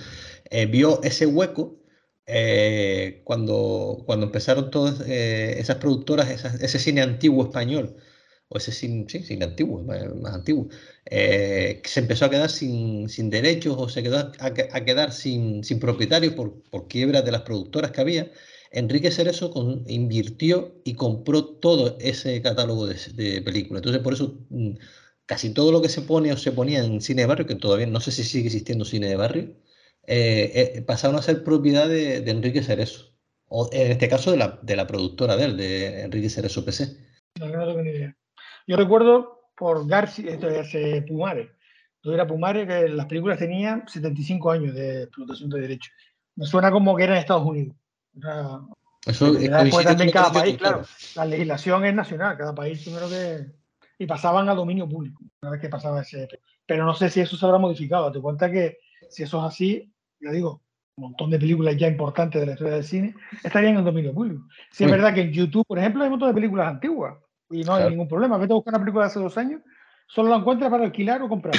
eh, 0.50 0.66
vio 0.66 1.02
ese 1.02 1.26
hueco 1.26 1.76
eh, 2.26 3.22
cuando, 3.24 4.02
cuando 4.04 4.26
empezaron 4.26 4.70
todas 4.70 5.00
eh, 5.06 5.56
esas 5.58 5.76
productoras, 5.76 6.44
ese 6.60 6.78
cine 6.78 7.00
antiguo 7.00 7.44
español, 7.44 7.96
o 8.48 8.58
ese 8.58 8.72
cine, 8.72 9.06
sí, 9.08 9.22
cine 9.22 9.44
antiguo, 9.44 9.82
más, 9.82 10.34
antiguo, 10.34 10.68
eh, 11.06 11.82
se 11.84 12.00
empezó 12.00 12.26
a 12.26 12.30
quedar 12.30 12.50
sin, 12.50 13.08
sin, 13.08 13.30
derechos 13.30 13.76
o 13.78 13.88
se 13.88 14.02
quedó 14.02 14.32
a, 14.38 14.84
quedar 14.84 15.12
sin, 15.12 15.64
sin 15.64 15.80
propietarios 15.80 16.34
por, 16.34 16.62
por 16.70 16.88
quiebras 16.88 17.24
de 17.24 17.32
las 17.32 17.42
productoras 17.42 17.90
que 17.90 18.00
había. 18.00 18.30
Enrique 18.70 19.10
Cerezo 19.10 19.52
invirtió 19.86 20.80
y 20.84 20.94
compró 20.94 21.44
todo 21.44 21.96
ese 22.00 22.40
catálogo 22.42 22.86
de, 22.86 22.96
de 23.14 23.42
películas. 23.42 23.80
Entonces, 23.80 24.02
por 24.02 24.12
eso 24.12 24.38
mm, 24.50 24.74
casi 25.26 25.52
todo 25.52 25.72
lo 25.72 25.82
que 25.82 25.88
se 25.88 26.02
pone 26.02 26.32
o 26.32 26.36
se 26.36 26.52
ponía 26.52 26.84
en 26.84 27.00
cine 27.00 27.22
de 27.22 27.26
barrio, 27.28 27.46
que 27.46 27.54
todavía 27.56 27.86
no 27.86 28.00
sé 28.00 28.12
si 28.12 28.24
sigue 28.24 28.46
existiendo 28.46 28.84
cine 28.84 29.08
de 29.08 29.16
barrio, 29.16 29.56
eh, 30.06 30.72
eh, 30.76 30.82
pasaron 30.82 31.16
a 31.16 31.22
ser 31.22 31.42
propiedad 31.44 31.88
de, 31.88 32.18
Enrique 32.30 32.62
Cerezo. 32.62 33.12
O 33.48 33.68
en 33.72 33.92
este 33.92 34.08
caso 34.08 34.30
de 34.30 34.38
la, 34.38 34.58
de 34.62 34.76
la 34.76 34.86
productora 34.86 35.36
de 35.36 35.44
él, 35.44 35.56
de 35.56 36.02
Enrique 36.02 36.30
Cerezo 36.30 36.64
PC. 36.64 36.96
No, 37.38 37.48
no 37.48 37.66
tengo 37.66 37.82
ni 37.82 37.90
idea. 37.90 38.16
Yo 38.66 38.76
recuerdo 38.76 39.50
por 39.56 39.86
García, 39.86 40.32
esto 40.32 40.48
es 40.48 41.04
Pumare. 41.04 41.52
Yo 42.02 42.12
era 42.12 42.26
Pumare 42.26 42.66
que 42.66 42.88
las 42.88 43.06
películas 43.06 43.38
tenían 43.38 43.86
75 43.86 44.50
años 44.50 44.74
de 44.74 45.04
explotación 45.04 45.50
de 45.50 45.60
derechos. 45.60 45.92
Me 46.34 46.46
suena 46.46 46.70
como 46.70 46.96
que 46.96 47.04
era 47.04 47.14
en 47.14 47.20
Estados 47.20 47.46
Unidos. 47.46 47.76
Eso 49.06 49.32
después 49.32 49.86
también 49.86 50.10
cada 50.10 50.32
país, 50.32 50.56
claro. 50.56 50.82
La 51.14 51.24
legislación 51.24 51.84
es 51.84 51.94
nacional, 51.94 52.36
cada 52.36 52.54
país 52.54 52.82
primero 52.82 53.08
que. 53.08 53.46
Y 53.98 54.06
pasaban 54.06 54.46
a 54.50 54.54
dominio 54.54 54.86
público, 54.86 55.22
una 55.40 55.52
vez 55.52 55.60
que 55.60 55.70
pasaba 55.70 56.02
ese. 56.02 56.28
Pero 56.66 56.84
no 56.84 56.92
sé 56.94 57.08
si 57.08 57.20
eso 57.20 57.34
se 57.36 57.46
habrá 57.46 57.58
modificado. 57.58 58.12
Te 58.12 58.20
cuenta 58.20 58.50
que 58.50 58.78
si 59.08 59.22
eso 59.22 59.38
es 59.38 59.54
así, 59.54 59.90
ya 60.20 60.32
digo, 60.32 60.62
un 60.96 61.04
montón 61.04 61.30
de 61.30 61.38
películas 61.38 61.76
ya 61.78 61.88
importantes 61.88 62.38
de 62.40 62.46
la 62.46 62.52
historia 62.52 62.74
del 62.74 62.84
cine 62.84 63.14
estarían 63.42 63.78
en 63.78 63.84
dominio 63.84 64.12
público. 64.12 64.46
Si 64.70 64.84
es 64.84 64.90
verdad 64.90 65.14
que 65.14 65.22
en 65.22 65.32
YouTube, 65.32 65.64
por 65.66 65.78
ejemplo, 65.78 66.02
hay 66.02 66.08
un 66.08 66.12
montón 66.12 66.28
de 66.28 66.34
películas 66.34 66.68
antiguas 66.68 67.16
y 67.50 67.62
no 67.62 67.74
hay 67.74 67.90
ningún 67.90 68.08
problema. 68.08 68.38
Vete 68.38 68.52
a 68.52 68.56
buscar 68.56 68.74
una 68.74 68.80
película 68.80 69.04
de 69.04 69.10
hace 69.10 69.20
dos 69.20 69.36
años, 69.38 69.62
solo 70.06 70.30
la 70.30 70.36
encuentras 70.36 70.70
para 70.70 70.84
alquilar 70.84 71.22
o 71.22 71.28
comprar. 71.28 71.54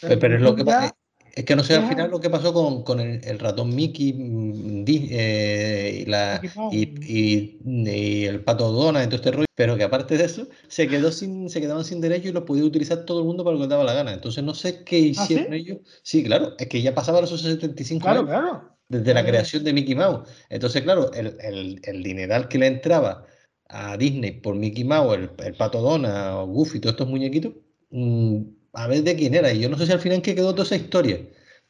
pero, 0.00 0.36
es 0.36 0.42
lo 0.42 0.54
que 0.54 0.64
pasa. 0.64 0.94
Es 1.36 1.44
que 1.44 1.54
no 1.54 1.62
sé 1.62 1.74
al 1.74 1.86
final 1.86 2.10
lo 2.10 2.18
que 2.18 2.30
pasó 2.30 2.54
con, 2.54 2.82
con 2.82 2.98
el, 2.98 3.22
el, 3.22 3.38
ratón 3.38 3.74
Mickey 3.74 4.14
mm, 4.14 4.84
eh, 4.88 5.98
y, 6.00 6.06
la, 6.06 6.40
y, 6.72 7.58
y, 7.62 8.24
el 8.24 8.42
pato 8.42 8.72
Dona 8.72 9.04
y 9.04 9.06
todo 9.06 9.16
este 9.16 9.32
rollo, 9.32 9.44
pero 9.54 9.76
que 9.76 9.84
aparte 9.84 10.16
de 10.16 10.24
eso, 10.24 10.48
se, 10.68 10.88
quedó 10.88 11.12
sin, 11.12 11.50
se 11.50 11.60
quedaban 11.60 11.84
sin 11.84 12.00
derecho 12.00 12.28
y 12.28 12.32
los 12.32 12.44
podía 12.44 12.64
utilizar 12.64 13.04
todo 13.04 13.20
el 13.20 13.26
mundo 13.26 13.44
para 13.44 13.54
lo 13.54 13.62
que 13.62 13.68
daba 13.68 13.84
la 13.84 13.92
gana. 13.92 14.14
Entonces 14.14 14.42
no 14.42 14.54
sé 14.54 14.82
qué 14.82 14.96
¿Ah, 14.96 15.22
hicieron 15.22 15.52
ellos. 15.52 15.78
Sí, 16.02 16.24
claro, 16.24 16.54
es 16.58 16.68
que 16.68 16.80
ya 16.80 16.94
pasaban 16.94 17.24
esos 17.24 17.42
75 17.42 18.02
claro, 18.02 18.20
años 18.20 18.30
claro. 18.30 18.78
desde 18.88 19.12
la 19.12 19.22
creación 19.22 19.62
de 19.62 19.74
Mickey 19.74 19.94
Mouse. 19.94 20.26
Entonces, 20.48 20.82
claro, 20.84 21.12
el, 21.12 21.36
el, 21.38 21.82
el 21.84 22.02
dineral 22.02 22.48
que 22.48 22.56
le 22.56 22.68
entraba 22.68 23.26
a 23.68 23.96
Disney 23.96 24.32
por 24.32 24.54
Mickey 24.54 24.84
Mouse, 24.84 25.16
el, 25.16 25.30
el 25.44 25.54
pato 25.54 25.80
Dona 25.80 26.38
o 26.38 26.46
Goofy, 26.46 26.80
todos 26.80 26.94
estos 26.94 27.08
muñequitos. 27.08 27.52
Mmm, 27.90 28.42
a 28.72 28.86
ver 28.86 29.02
de 29.02 29.16
quién 29.16 29.34
era. 29.34 29.52
Y 29.52 29.60
yo 29.60 29.68
no 29.68 29.78
sé 29.78 29.86
si 29.86 29.92
al 29.92 30.00
final 30.00 30.22
qué 30.22 30.34
quedó 30.34 30.52
toda 30.52 30.64
esa 30.64 30.76
historia, 30.76 31.20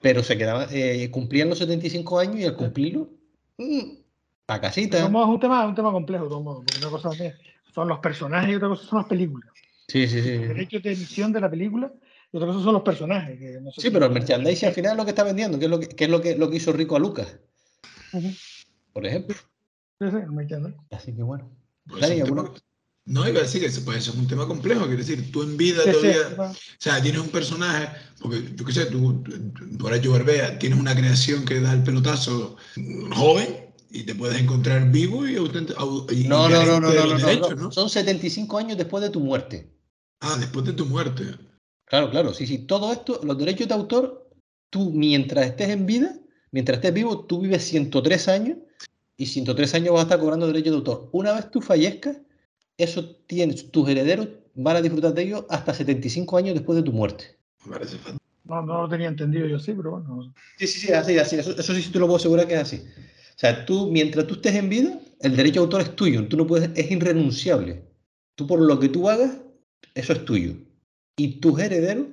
pero 0.00 0.22
se 0.22 0.36
quedaba, 0.36 0.66
eh, 0.70 1.10
cumplían 1.10 1.48
los 1.48 1.58
75 1.58 2.18
años 2.18 2.36
y 2.36 2.44
al 2.44 2.56
cumplirlo, 2.56 3.08
mmm, 3.58 3.80
a 4.48 4.60
casita. 4.60 4.98
Es 4.98 5.04
un 5.04 5.40
tema, 5.40 5.66
un 5.66 5.74
tema 5.74 5.92
complejo, 5.92 6.28
porque 6.42 6.78
una 6.78 6.90
cosa 6.90 7.10
son 7.72 7.88
los 7.88 7.98
personajes 8.00 8.50
y 8.50 8.54
otra 8.56 8.68
cosa 8.68 8.84
son 8.84 8.98
las 9.00 9.08
películas. 9.08 9.50
Sí, 9.88 10.06
sí, 10.08 10.20
sí. 10.20 10.30
El 10.30 10.48
derecho 10.48 10.80
de 10.80 10.92
emisión 10.92 11.32
de 11.32 11.40
la 11.40 11.50
película 11.50 11.92
y 12.32 12.36
otra 12.36 12.48
cosa 12.48 12.64
son 12.64 12.72
los 12.74 12.82
personajes. 12.82 13.38
sí, 13.76 13.90
pero 13.90 14.06
el 14.06 14.12
merchandising 14.12 14.68
al 14.68 14.74
final 14.74 14.92
es 14.92 14.96
lo 14.96 15.04
que 15.04 15.10
está 15.10 15.22
vendiendo, 15.22 15.58
que 15.58 15.66
es 15.66 15.70
lo 15.70 15.78
que, 15.78 16.04
es 16.04 16.10
lo 16.10 16.20
que, 16.20 16.36
lo 16.36 16.50
que 16.50 16.56
hizo 16.56 16.72
rico 16.72 16.96
a 16.96 16.98
Lucas. 16.98 17.38
Por 18.92 19.06
ejemplo. 19.06 19.36
Sí, 20.00 20.10
sí, 20.10 20.16
el 20.16 20.32
merchandising. 20.32 20.80
Así 20.90 21.14
que 21.14 21.22
bueno. 21.22 21.48
Pues 21.88 22.62
no, 23.06 23.28
iba 23.28 23.38
a 23.38 23.42
decir 23.44 23.60
que 23.60 23.68
eso 23.68 23.84
puede 23.84 24.00
ser 24.00 24.16
un 24.16 24.26
tema 24.26 24.48
complejo, 24.48 24.86
quiere 24.86 25.04
decir, 25.04 25.30
tú 25.30 25.44
en 25.44 25.56
vida 25.56 25.84
todavía, 25.84 26.52
o 26.52 26.54
sea, 26.76 27.00
tienes 27.00 27.20
un 27.20 27.28
personaje, 27.28 27.88
porque 28.20 28.42
yo 28.56 28.64
qué 28.64 28.72
sé, 28.72 28.86
tú, 28.86 29.22
por 29.78 29.94
hecho 29.94 30.10
Barbea, 30.10 30.58
tienes 30.58 30.78
una 30.78 30.92
creación 30.92 31.44
que 31.44 31.60
da 31.60 31.72
el 31.72 31.84
pelotazo 31.84 32.56
joven 33.14 33.72
y 33.90 34.02
te 34.02 34.16
puedes 34.16 34.40
encontrar 34.40 34.90
vivo 34.90 35.24
y, 35.24 35.36
y 35.36 36.24
no, 36.24 36.48
no, 36.48 36.66
no, 36.66 36.80
no, 36.80 36.90
no, 36.90 37.54
no, 37.54 37.70
son 37.70 37.88
75 37.88 38.58
años 38.58 38.76
después 38.76 39.04
de 39.04 39.10
tu 39.10 39.20
muerte. 39.20 39.70
Ah, 40.20 40.36
después 40.40 40.66
de 40.66 40.72
tu 40.72 40.84
muerte. 40.86 41.36
Claro, 41.84 42.10
claro, 42.10 42.34
sí, 42.34 42.44
sí, 42.48 42.58
todo 42.58 42.92
esto, 42.92 43.20
los 43.22 43.38
derechos 43.38 43.68
de 43.68 43.74
autor, 43.74 44.28
tú 44.68 44.90
mientras 44.90 45.46
estés 45.46 45.68
en 45.68 45.86
vida, 45.86 46.18
mientras 46.50 46.78
estés 46.78 46.92
vivo, 46.92 47.24
tú 47.24 47.40
vives 47.42 47.62
103 47.62 48.26
años 48.26 48.56
y 49.16 49.26
103 49.26 49.74
años 49.74 49.92
vas 49.92 50.00
a 50.00 50.02
estar 50.04 50.20
cobrando 50.20 50.46
derechos 50.46 50.72
de 50.72 50.76
autor. 50.76 51.08
Una 51.12 51.32
vez 51.32 51.50
tú 51.50 51.60
fallezcas, 51.60 52.18
eso 52.76 53.16
tienes, 53.26 53.70
tus 53.70 53.88
herederos 53.88 54.28
van 54.54 54.76
a 54.76 54.82
disfrutar 54.82 55.14
de 55.14 55.22
ello 55.22 55.46
hasta 55.48 55.74
75 55.74 56.36
años 56.36 56.54
después 56.54 56.76
de 56.76 56.82
tu 56.82 56.92
muerte. 56.92 57.36
No, 58.44 58.62
no 58.62 58.82
lo 58.82 58.88
tenía 58.88 59.08
entendido 59.08 59.46
yo 59.46 59.58
sí, 59.58 59.72
pero 59.76 59.92
bueno. 59.92 60.32
Sí, 60.58 60.66
sí, 60.66 60.80
sí, 60.80 60.92
así, 60.92 61.18
así. 61.18 61.36
Eso, 61.36 61.58
eso 61.58 61.74
sí 61.74 61.90
te 61.90 61.98
lo 61.98 62.06
puedo 62.06 62.16
asegurar 62.16 62.46
que 62.46 62.54
es 62.54 62.60
así. 62.60 62.76
O 62.76 63.38
sea, 63.38 63.66
tú, 63.66 63.90
mientras 63.90 64.26
tú 64.26 64.34
estés 64.34 64.54
en 64.54 64.68
vida, 64.68 64.98
el 65.20 65.36
derecho 65.36 65.60
de 65.60 65.64
autor 65.64 65.80
es 65.82 65.96
tuyo. 65.96 66.26
Tú 66.28 66.36
no 66.36 66.46
puedes, 66.46 66.70
es 66.74 66.90
irrenunciable. 66.90 67.82
Tú 68.34 68.46
por 68.46 68.60
lo 68.60 68.78
que 68.78 68.88
tú 68.88 69.08
hagas, 69.08 69.36
eso 69.94 70.12
es 70.12 70.24
tuyo. 70.24 70.54
Y 71.16 71.40
tus 71.40 71.58
herederos 71.58 72.06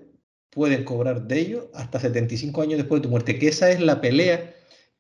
pueden 0.50 0.84
cobrar 0.84 1.28
de 1.28 1.40
ello 1.40 1.72
hasta 1.74 2.00
75 2.00 2.62
años 2.62 2.78
después 2.78 3.02
de 3.02 3.04
tu 3.04 3.10
muerte. 3.10 3.38
Que 3.38 3.50
esa 3.50 3.72
es 3.72 3.80
la 3.80 4.02
pelea 4.02 4.54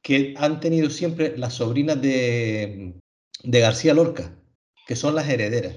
que 0.03 0.35
han 0.37 0.59
tenido 0.59 0.91
siempre 0.91 1.35
las 1.37 1.55
sobrinas 1.55 1.99
de, 1.99 2.93
de 3.43 3.59
García 3.59 3.95
Lorca 3.95 4.35
que 4.85 4.95
son 4.95 5.15
las 5.15 5.29
herederas, 5.29 5.75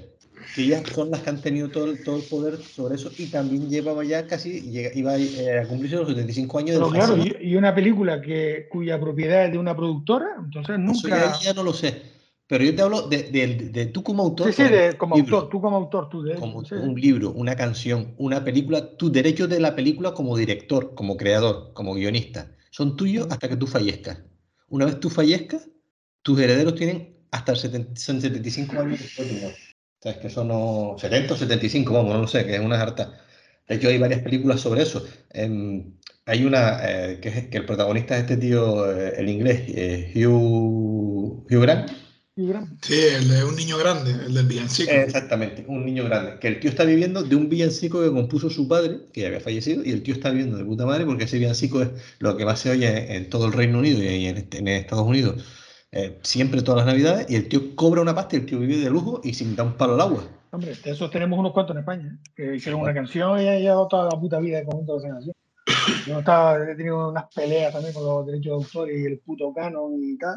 que 0.55 0.62
ellas 0.62 0.83
son 0.93 1.11
las 1.11 1.23
que 1.23 1.31
han 1.31 1.41
tenido 1.41 1.69
todo 1.69 1.91
el, 1.91 2.03
todo 2.03 2.17
el 2.17 2.23
poder 2.25 2.59
sobre 2.59 2.97
eso 2.97 3.11
y 3.17 3.27
también 3.27 3.71
llevaba 3.71 4.05
ya 4.05 4.27
casi, 4.27 4.91
iba 4.95 5.17
eh, 5.17 5.61
a 5.61 5.67
cumplirse 5.67 5.97
los 5.97 6.09
75 6.09 6.59
años 6.59 6.81
de 6.81 6.99
claro, 6.99 7.17
y, 7.41 7.55
una 7.57 7.75
película 7.75 8.21
que, 8.21 8.67
cuya 8.71 9.01
propiedad 9.01 9.47
es 9.47 9.53
de 9.53 9.59
una 9.59 9.77
productora, 9.77 10.27
entonces 10.45 10.79
nunca... 10.79 11.33
Eso 11.33 11.41
ya, 11.43 11.55
no 11.55 11.62
lo 11.62 11.73
sé. 11.73 12.17
Pero 12.49 12.62
yo 12.62 12.77
te 12.77 12.83
hablo 12.83 13.09
de, 13.09 13.25
de, 13.73 13.87
tú 13.87 14.05
como 14.05 14.23
autor. 14.23 14.53
Sí, 14.53 14.62
sí, 14.62 14.97
como 14.99 15.17
autor, 15.17 15.49
tú 15.49 15.61
como 15.61 15.77
autor, 15.77 16.09
tú 16.09 16.23
de 16.23 16.37
Como 16.37 16.59
un 16.59 17.01
libro, 17.01 17.33
una 17.33 17.57
canción, 17.57 18.15
una 18.19 18.45
película, 18.45 18.97
tus 18.97 19.11
derechos 19.11 19.49
de 19.49 19.59
la 19.59 19.75
película 19.75 20.12
como 20.12 20.37
director, 20.37 20.95
como 20.95 21.17
creador, 21.17 21.73
como 21.73 21.95
guionista, 21.95 22.56
son 22.77 22.95
tuyos 22.95 23.27
hasta 23.31 23.49
que 23.49 23.57
tú 23.57 23.67
fallezcas. 23.67 24.19
Una 24.69 24.85
vez 24.85 25.01
tú 25.01 25.09
fallezcas, 25.09 25.67
tus 26.21 26.39
herederos 26.39 26.75
tienen 26.75 27.17
hasta 27.31 27.53
el 27.53 27.59
75 27.59 28.79
años 28.79 29.01
después 29.01 29.29
de. 29.31 29.47
O 29.47 29.53
sea, 30.03 30.12
es 30.12 30.19
que 30.19 30.29
son 30.29 30.49
no, 30.49 30.95
70 30.99 31.33
o 31.33 31.37
75, 31.39 31.95
vamos, 31.95 32.12
no 32.12 32.21
lo 32.21 32.29
sé, 32.29 32.45
que 32.45 32.57
es 32.57 32.61
una 32.61 32.79
harta. 32.79 33.19
De 33.67 33.77
hecho, 33.77 33.89
hay 33.89 33.97
varias 33.97 34.21
películas 34.21 34.61
sobre 34.61 34.83
eso. 34.83 35.07
Em, 35.31 35.95
hay 36.27 36.45
una 36.45 36.79
eh, 36.83 37.19
que, 37.19 37.31
es, 37.31 37.49
que, 37.49 37.57
el 37.57 37.65
protagonista 37.65 38.15
es 38.15 38.25
este 38.25 38.37
tío, 38.37 38.93
eh, 38.93 39.15
el 39.17 39.31
inglés, 39.31 39.62
eh, 39.69 40.12
Hugh, 40.15 41.47
Hugh 41.51 41.62
Grant. 41.62 41.91
Sí, 42.83 43.01
el 43.14 43.29
de 43.29 43.44
un 43.44 43.57
niño 43.57 43.79
grande, 43.79 44.11
el 44.11 44.35
del 44.35 44.46
villancico. 44.46 44.90
Exactamente, 44.92 45.64
un 45.68 45.87
niño 45.87 46.05
grande. 46.05 46.38
Que 46.38 46.49
el 46.49 46.61
tío 46.61 46.68
está 46.68 46.85
viviendo 46.85 47.22
de 47.22 47.35
un 47.35 47.49
villancico 47.49 48.03
que 48.03 48.11
compuso 48.11 48.51
su 48.51 48.68
padre, 48.68 49.07
que 49.12 49.22
ya 49.22 49.29
había 49.29 49.40
fallecido, 49.40 49.83
y 49.83 49.90
el 49.90 50.03
tío 50.03 50.14
está 50.14 50.31
viviendo 50.31 50.59
de 50.59 50.64
puta 50.64 50.85
madre 50.85 51.07
porque 51.07 51.25
ese 51.25 51.38
villancico 51.38 51.81
es 51.81 51.88
lo 52.18 52.37
que 52.37 52.44
más 52.44 52.61
se 52.61 52.70
oye 52.70 53.16
en 53.16 53.31
todo 53.31 53.46
el 53.46 53.55
Reino 53.55 53.79
Unido 53.79 54.03
y 54.03 54.27
en, 54.27 54.49
en 54.53 54.68
Estados 54.68 55.07
Unidos 55.07 55.42
eh, 55.92 56.18
siempre 56.22 56.61
todas 56.61 56.85
las 56.85 56.87
navidades, 56.87 57.27
y 57.31 57.37
el 57.37 57.49
tío 57.49 57.75
cobra 57.75 58.03
una 58.03 58.14
pasta 58.14 58.37
y 58.37 58.40
el 58.40 58.46
tío 58.46 58.59
vive 58.59 58.77
de 58.77 58.90
lujo 58.90 59.20
y 59.25 59.33
sin 59.33 59.57
dar 59.57 59.66
un 59.66 59.75
palo 59.75 59.94
al 59.94 60.01
agua. 60.03 60.25
Hombre, 60.51 60.75
de 60.75 60.90
esos 60.90 61.11
tenemos 61.11 61.38
unos 61.38 61.53
cuantos 61.53 61.75
en 61.75 61.81
España, 61.81 62.12
¿eh? 62.12 62.31
que 62.35 62.57
hicieron 62.57 62.83
una 62.83 62.92
canción 62.92 63.40
y 63.40 63.49
ha 63.49 63.59
llevado 63.59 63.88
toda 63.88 64.05
la 64.05 64.20
puta 64.20 64.38
vida 64.38 64.59
de 64.59 64.64
conjunto 64.64 64.92
de 64.94 64.99
esa 64.99 65.09
canción. 65.09 65.35
Yo 66.07 66.18
estaba, 66.18 66.57
he 66.62 66.75
tenido 66.75 67.11
unas 67.11 67.25
peleas 67.35 67.72
también 67.72 67.94
con 67.94 68.05
los 68.05 68.27
derechos 68.27 68.44
de 68.44 68.64
autor 68.64 68.90
y 68.90 69.05
el 69.05 69.18
puto 69.18 69.53
canon 69.55 69.92
y 70.03 70.16
tal. 70.18 70.37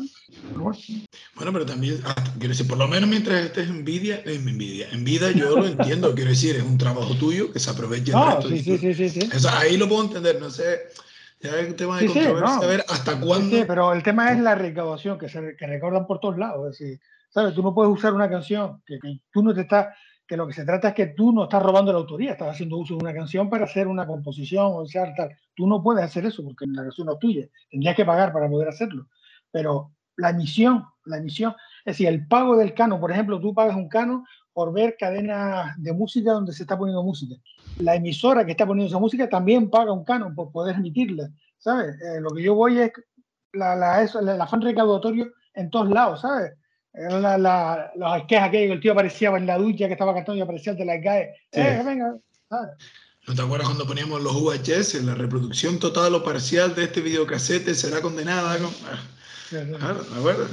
Bueno, 1.35 1.53
pero 1.53 1.65
también, 1.65 1.99
ah, 2.05 2.15
quiero 2.37 2.49
decir, 2.49 2.67
por 2.67 2.77
lo 2.77 2.87
menos 2.87 3.09
mientras 3.09 3.45
estés 3.45 3.69
en 3.69 3.77
envidia, 3.77 4.21
en 4.25 4.47
envidia, 4.47 4.87
en 4.91 5.03
vida 5.03 5.31
yo 5.31 5.57
lo 5.57 5.67
entiendo, 5.67 6.13
quiero 6.15 6.29
decir, 6.29 6.55
es 6.55 6.63
un 6.63 6.77
trabajo 6.77 7.15
tuyo 7.15 7.51
que 7.51 7.59
se 7.59 7.69
aproveche. 7.69 8.11
Ah, 8.15 8.39
sí, 8.41 8.61
sí, 8.61 8.77
sí, 8.77 8.93
sí, 8.93 9.09
sí. 9.09 9.29
ahí 9.49 9.77
lo 9.77 9.87
puedo 9.87 10.03
entender, 10.03 10.39
no 10.39 10.49
sé 10.49 10.79
ya 11.41 11.51
un 11.65 11.75
tema 11.75 11.99
de 11.99 12.07
controversia, 12.07 12.57
a 12.57 12.67
ver 12.67 12.85
hasta 12.87 13.19
cuándo. 13.19 13.55
Sí, 13.55 13.63
pero 13.65 13.93
el 13.93 14.03
tema 14.03 14.31
es 14.31 14.39
la 14.39 14.55
recaudación, 14.55 15.17
que, 15.17 15.29
se, 15.29 15.55
que 15.55 15.67
recordan 15.67 16.05
por 16.05 16.19
todos 16.19 16.37
lados. 16.37 16.73
Es 16.73 16.79
decir, 16.79 16.99
¿sabes? 17.29 17.53
Tú 17.53 17.63
no 17.63 17.73
puedes 17.73 17.91
usar 17.91 18.13
una 18.13 18.29
canción 18.29 18.81
que, 18.85 18.99
tú 19.31 19.41
no 19.41 19.53
te 19.53 19.61
estás, 19.61 19.95
que 20.29 20.37
lo 20.37 20.45
que 20.45 20.53
se 20.53 20.63
trata 20.63 20.89
es 20.89 20.93
que 20.93 21.07
tú 21.07 21.31
no 21.31 21.45
estás 21.45 21.63
robando 21.63 21.91
la 21.91 21.97
autoría, 21.97 22.33
estás 22.33 22.49
haciendo 22.49 22.77
uso 22.77 22.93
de 22.93 23.03
una 23.03 23.15
canción 23.15 23.49
para 23.49 23.65
hacer 23.65 23.87
una 23.87 24.05
composición 24.05 24.73
o 24.75 24.85
sea, 24.85 25.11
tal. 25.15 25.35
Tú 25.55 25.65
no 25.65 25.81
puedes 25.81 26.05
hacer 26.05 26.23
eso 26.23 26.43
porque 26.43 26.67
la 26.67 26.83
canción 26.83 27.07
no 27.07 27.13
es 27.13 27.19
tuya, 27.19 27.47
tendrías 27.71 27.95
que 27.95 28.05
pagar 28.05 28.31
para 28.31 28.47
poder 28.47 28.67
hacerlo. 28.67 29.07
Pero 29.49 29.91
la 30.17 30.29
emisión, 30.29 30.85
la 31.05 31.17
emisión, 31.17 31.55
es 31.79 31.95
decir, 31.95 32.07
el 32.07 32.27
pago 32.27 32.55
del 32.55 32.75
cano, 32.75 32.99
por 32.99 33.11
ejemplo, 33.11 33.39
tú 33.39 33.55
pagas 33.55 33.75
un 33.75 33.89
cano 33.89 34.23
por 34.53 34.71
ver 34.71 34.97
cadenas 34.99 35.73
de 35.81 35.93
música 35.93 36.31
donde 36.31 36.53
se 36.53 36.61
está 36.61 36.77
poniendo 36.77 37.01
música. 37.01 37.35
La 37.79 37.95
emisora 37.95 38.45
que 38.45 38.51
está 38.51 38.67
poniendo 38.67 38.87
esa 38.87 38.99
música 38.99 39.27
también 39.27 39.71
paga 39.71 39.91
un 39.91 40.03
cano 40.03 40.31
por 40.35 40.51
poder 40.51 40.75
emitirla, 40.75 41.27
¿sabes? 41.57 41.99
Eh, 42.03 42.21
lo 42.21 42.29
que 42.29 42.43
yo 42.43 42.53
voy 42.53 42.77
es 42.77 42.91
la, 43.53 43.75
la, 43.75 44.03
eso, 44.03 44.21
la, 44.21 44.43
afán 44.43 44.61
recaudatorio 44.61 45.31
en 45.55 45.71
todos 45.71 45.89
lados, 45.89 46.21
¿sabes? 46.21 46.53
La, 46.99 47.37
la, 47.37 47.91
los 47.95 48.25
quejas 48.27 48.51
que 48.51 48.69
el 48.69 48.81
tío 48.81 48.91
aparecía 48.91 49.29
en 49.29 49.45
la 49.45 49.57
ducha 49.57 49.87
que 49.87 49.93
estaba 49.93 50.13
cantando 50.13 50.37
y 50.37 50.41
aparecía 50.41 50.73
el 50.73 50.77
de 50.79 50.85
la 50.85 51.01
CAE. 51.01 51.33
Sí. 51.53 51.59
Eh, 51.61 51.81
venga. 51.85 52.17
¿No 53.27 53.35
te 53.35 53.41
acuerdas 53.41 53.67
cuando 53.67 53.87
poníamos 53.87 54.21
los 54.21 54.35
VHS? 54.35 55.03
La 55.05 55.15
reproducción 55.15 55.79
total 55.79 56.15
o 56.15 56.23
parcial 56.23 56.75
de 56.75 56.83
este 56.83 56.99
videocasete 56.99 57.73
será 57.73 58.01
condenada. 58.01 58.57
¿no? 58.57 58.69
Sí, 59.49 59.55
sí. 59.57 59.71
Claro, 59.77 60.05
¿me 60.11 60.19
acuerdo? 60.19 60.47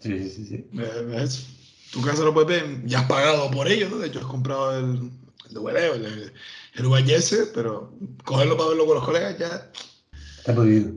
Sí, 0.00 0.30
sí, 0.30 0.44
sí. 0.46 0.68
¿Ves? 0.72 1.46
Tu 1.92 2.00
casa 2.02 2.22
lo 2.22 2.32
puedes 2.32 2.62
ver, 2.62 2.86
ya 2.86 3.00
has 3.00 3.06
pagado 3.06 3.50
por 3.50 3.66
ello, 3.66 3.88
¿no? 3.88 3.98
De 3.98 4.06
hecho, 4.06 4.20
has 4.20 4.26
comprado 4.26 4.78
el, 4.78 5.10
el 5.48 5.54
DVD, 5.54 5.94
el, 5.96 6.32
el 6.74 6.86
VHS, 6.86 7.50
pero 7.52 7.92
cogerlo 8.24 8.56
para 8.56 8.68
verlo 8.68 8.86
con 8.86 8.94
los 8.94 9.04
colegas 9.04 9.36
ya. 9.38 9.70
Está 10.38 10.54
prohibido. 10.54 10.92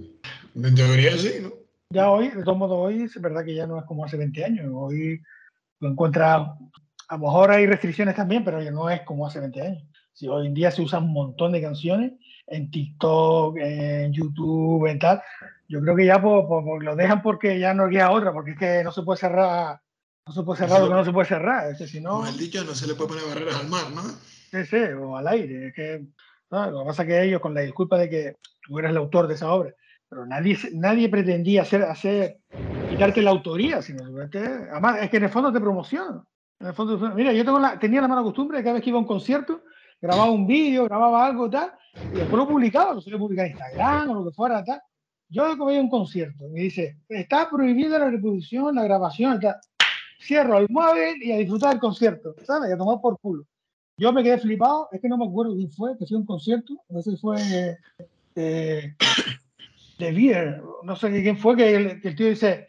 En 0.56 0.76
teoría 0.76 1.18
sí, 1.18 1.34
¿no? 1.42 1.63
Ya 1.94 2.10
hoy, 2.10 2.30
de 2.30 2.44
todos 2.44 2.58
modos, 2.58 2.76
hoy 2.76 3.04
es 3.04 3.22
verdad 3.22 3.46
que 3.46 3.54
ya 3.54 3.68
no 3.68 3.78
es 3.78 3.86
como 3.86 4.04
hace 4.04 4.18
20 4.18 4.44
años. 4.44 4.66
Hoy 4.74 5.22
lo 5.80 5.90
encuentras, 5.90 6.48
a 7.08 7.18
lo 7.18 7.20
mejor 7.20 7.52
hay 7.52 7.68
restricciones 7.68 8.16
también, 8.16 8.44
pero 8.44 8.60
ya 8.64 8.72
no 8.72 8.90
es 8.90 9.02
como 9.02 9.28
hace 9.28 9.40
20 9.40 9.62
años. 9.62 9.84
Si 10.12 10.28
hoy 10.28 10.48
en 10.48 10.56
día 10.56 10.72
se 10.72 10.82
usan 10.82 11.04
un 11.04 11.14
montón 11.14 11.52
de 11.52 11.62
canciones 11.62 12.14
en 12.48 12.72
TikTok, 12.72 13.58
en 13.60 14.12
YouTube, 14.12 14.88
en 14.88 14.98
tal, 14.98 15.22
yo 15.68 15.82
creo 15.82 15.96
que 15.96 16.08
ya 16.08 16.20
por, 16.20 16.48
por, 16.48 16.84
lo 16.84 16.96
dejan 16.96 17.22
porque 17.22 17.60
ya 17.60 17.76
no 17.76 17.88
queda 17.88 18.10
otra, 18.10 18.34
porque 18.34 18.52
es 18.52 18.58
que 18.58 18.84
no 18.84 18.92
se 18.92 19.04
puede 19.04 19.20
cerrar, 19.20 19.80
no 20.26 20.34
se 20.34 20.42
puede 20.42 20.62
cerrar 20.62 20.82
lo 20.82 20.88
que 20.88 20.94
no 20.96 21.06
se 21.06 21.14
puede 21.14 21.28
cerrar. 21.28 21.72
Es 21.72 21.78
que 21.78 21.86
si 21.86 22.02
no, 22.02 22.26
el 22.26 22.38
dicho, 22.40 22.64
no 22.64 22.74
se 22.74 22.88
le 22.88 22.96
puede 22.96 23.10
poner 23.10 23.26
barreras 23.26 23.60
al 23.60 23.70
mar, 23.70 23.92
¿no? 23.94 24.02
sí, 24.02 24.66
sí, 24.66 24.78
o 25.00 25.16
al 25.16 25.28
aire. 25.28 25.68
Es 25.68 25.76
que, 25.76 26.08
¿sabes? 26.50 26.74
Lo 26.74 26.80
que 26.80 26.86
pasa 26.88 27.04
es 27.04 27.08
que 27.08 27.24
ellos, 27.24 27.40
con 27.40 27.54
la 27.54 27.62
disculpa 27.62 28.00
de 28.00 28.10
que 28.10 28.38
tú 28.64 28.80
eres 28.80 28.90
el 28.90 28.98
autor 28.98 29.28
de 29.28 29.36
esa 29.36 29.54
obra, 29.54 29.76
pero 30.14 30.28
nadie, 30.28 30.56
nadie 30.74 31.10
pretendía 31.10 31.64
hacer, 31.64 31.82
hacer, 31.82 32.38
quitarte 32.88 33.20
la 33.24 33.32
autoría, 33.32 33.82
sino 33.82 34.04
además 34.04 35.02
es 35.02 35.10
que 35.10 35.18
en 35.18 35.24
el 35.24 35.30
fondo 35.30 35.52
te 35.52 35.60
promociona. 35.60 36.24
En 36.60 36.68
el 36.68 37.14
mira, 37.16 37.34
yo 37.34 37.44
tenía 37.80 38.02
la 38.02 38.08
mala 38.08 38.22
costumbre 38.22 38.60
de 38.60 38.64
cada 38.64 38.76
vez 38.76 38.84
que 38.84 38.92
iba 38.92 39.00
a 39.00 39.02
un 39.02 39.08
concierto, 39.08 39.64
grababa 40.00 40.30
un 40.30 40.46
vídeo, 40.46 40.86
grababa 40.86 41.26
algo 41.26 41.50
tal, 41.50 41.74
y 41.96 42.18
después 42.18 42.34
lo 42.34 42.48
publicaba, 42.48 42.94
lo 42.94 43.02
solía 43.02 43.18
publicar 43.18 43.48
en 43.48 43.54
Instagram 43.54 44.12
o 44.12 44.14
lo 44.14 44.26
que 44.26 44.36
fuera, 44.36 44.64
tal. 44.64 44.82
Yo 45.30 45.56
voy 45.58 45.78
a 45.78 45.82
un 45.82 45.90
concierto, 45.90 46.48
me 46.50 46.62
dice, 46.62 47.00
está 47.10 47.50
prohibida 47.50 47.98
la 47.98 48.12
reproducción, 48.12 48.76
la 48.76 48.84
grabación, 48.84 49.40
tal. 49.40 49.56
Cierro 50.22 50.60
el 50.60 50.68
móvil 50.70 51.24
y 51.24 51.32
a 51.32 51.38
disfrutar 51.38 51.72
del 51.72 51.80
concierto, 51.80 52.36
¿sabes? 52.44 52.70
Y 52.70 52.74
a 52.74 52.78
tomar 52.78 53.02
por 53.02 53.20
culo. 53.20 53.46
Yo 53.98 54.14
me 54.14 54.22
quedé 54.22 54.38
flipado, 54.38 54.90
es 54.92 55.02
que 55.02 55.10
no 55.10 55.18
me 55.18 55.26
acuerdo 55.26 55.56
quién 55.56 55.72
fue, 55.72 55.98
que 55.98 56.06
fue 56.06 56.18
un 56.18 56.26
concierto, 56.26 56.76
no 56.88 57.02
sé 57.02 57.12
si 57.12 57.18
fue 57.18 57.38
eh, 58.36 58.96
de 59.98 60.12
Beer, 60.12 60.62
no 60.84 60.96
sé 60.96 61.10
quién 61.10 61.38
fue, 61.38 61.56
que 61.56 61.76
el, 61.76 62.02
que 62.02 62.10
el, 62.10 62.16
tío 62.16 62.30
dice, 62.30 62.66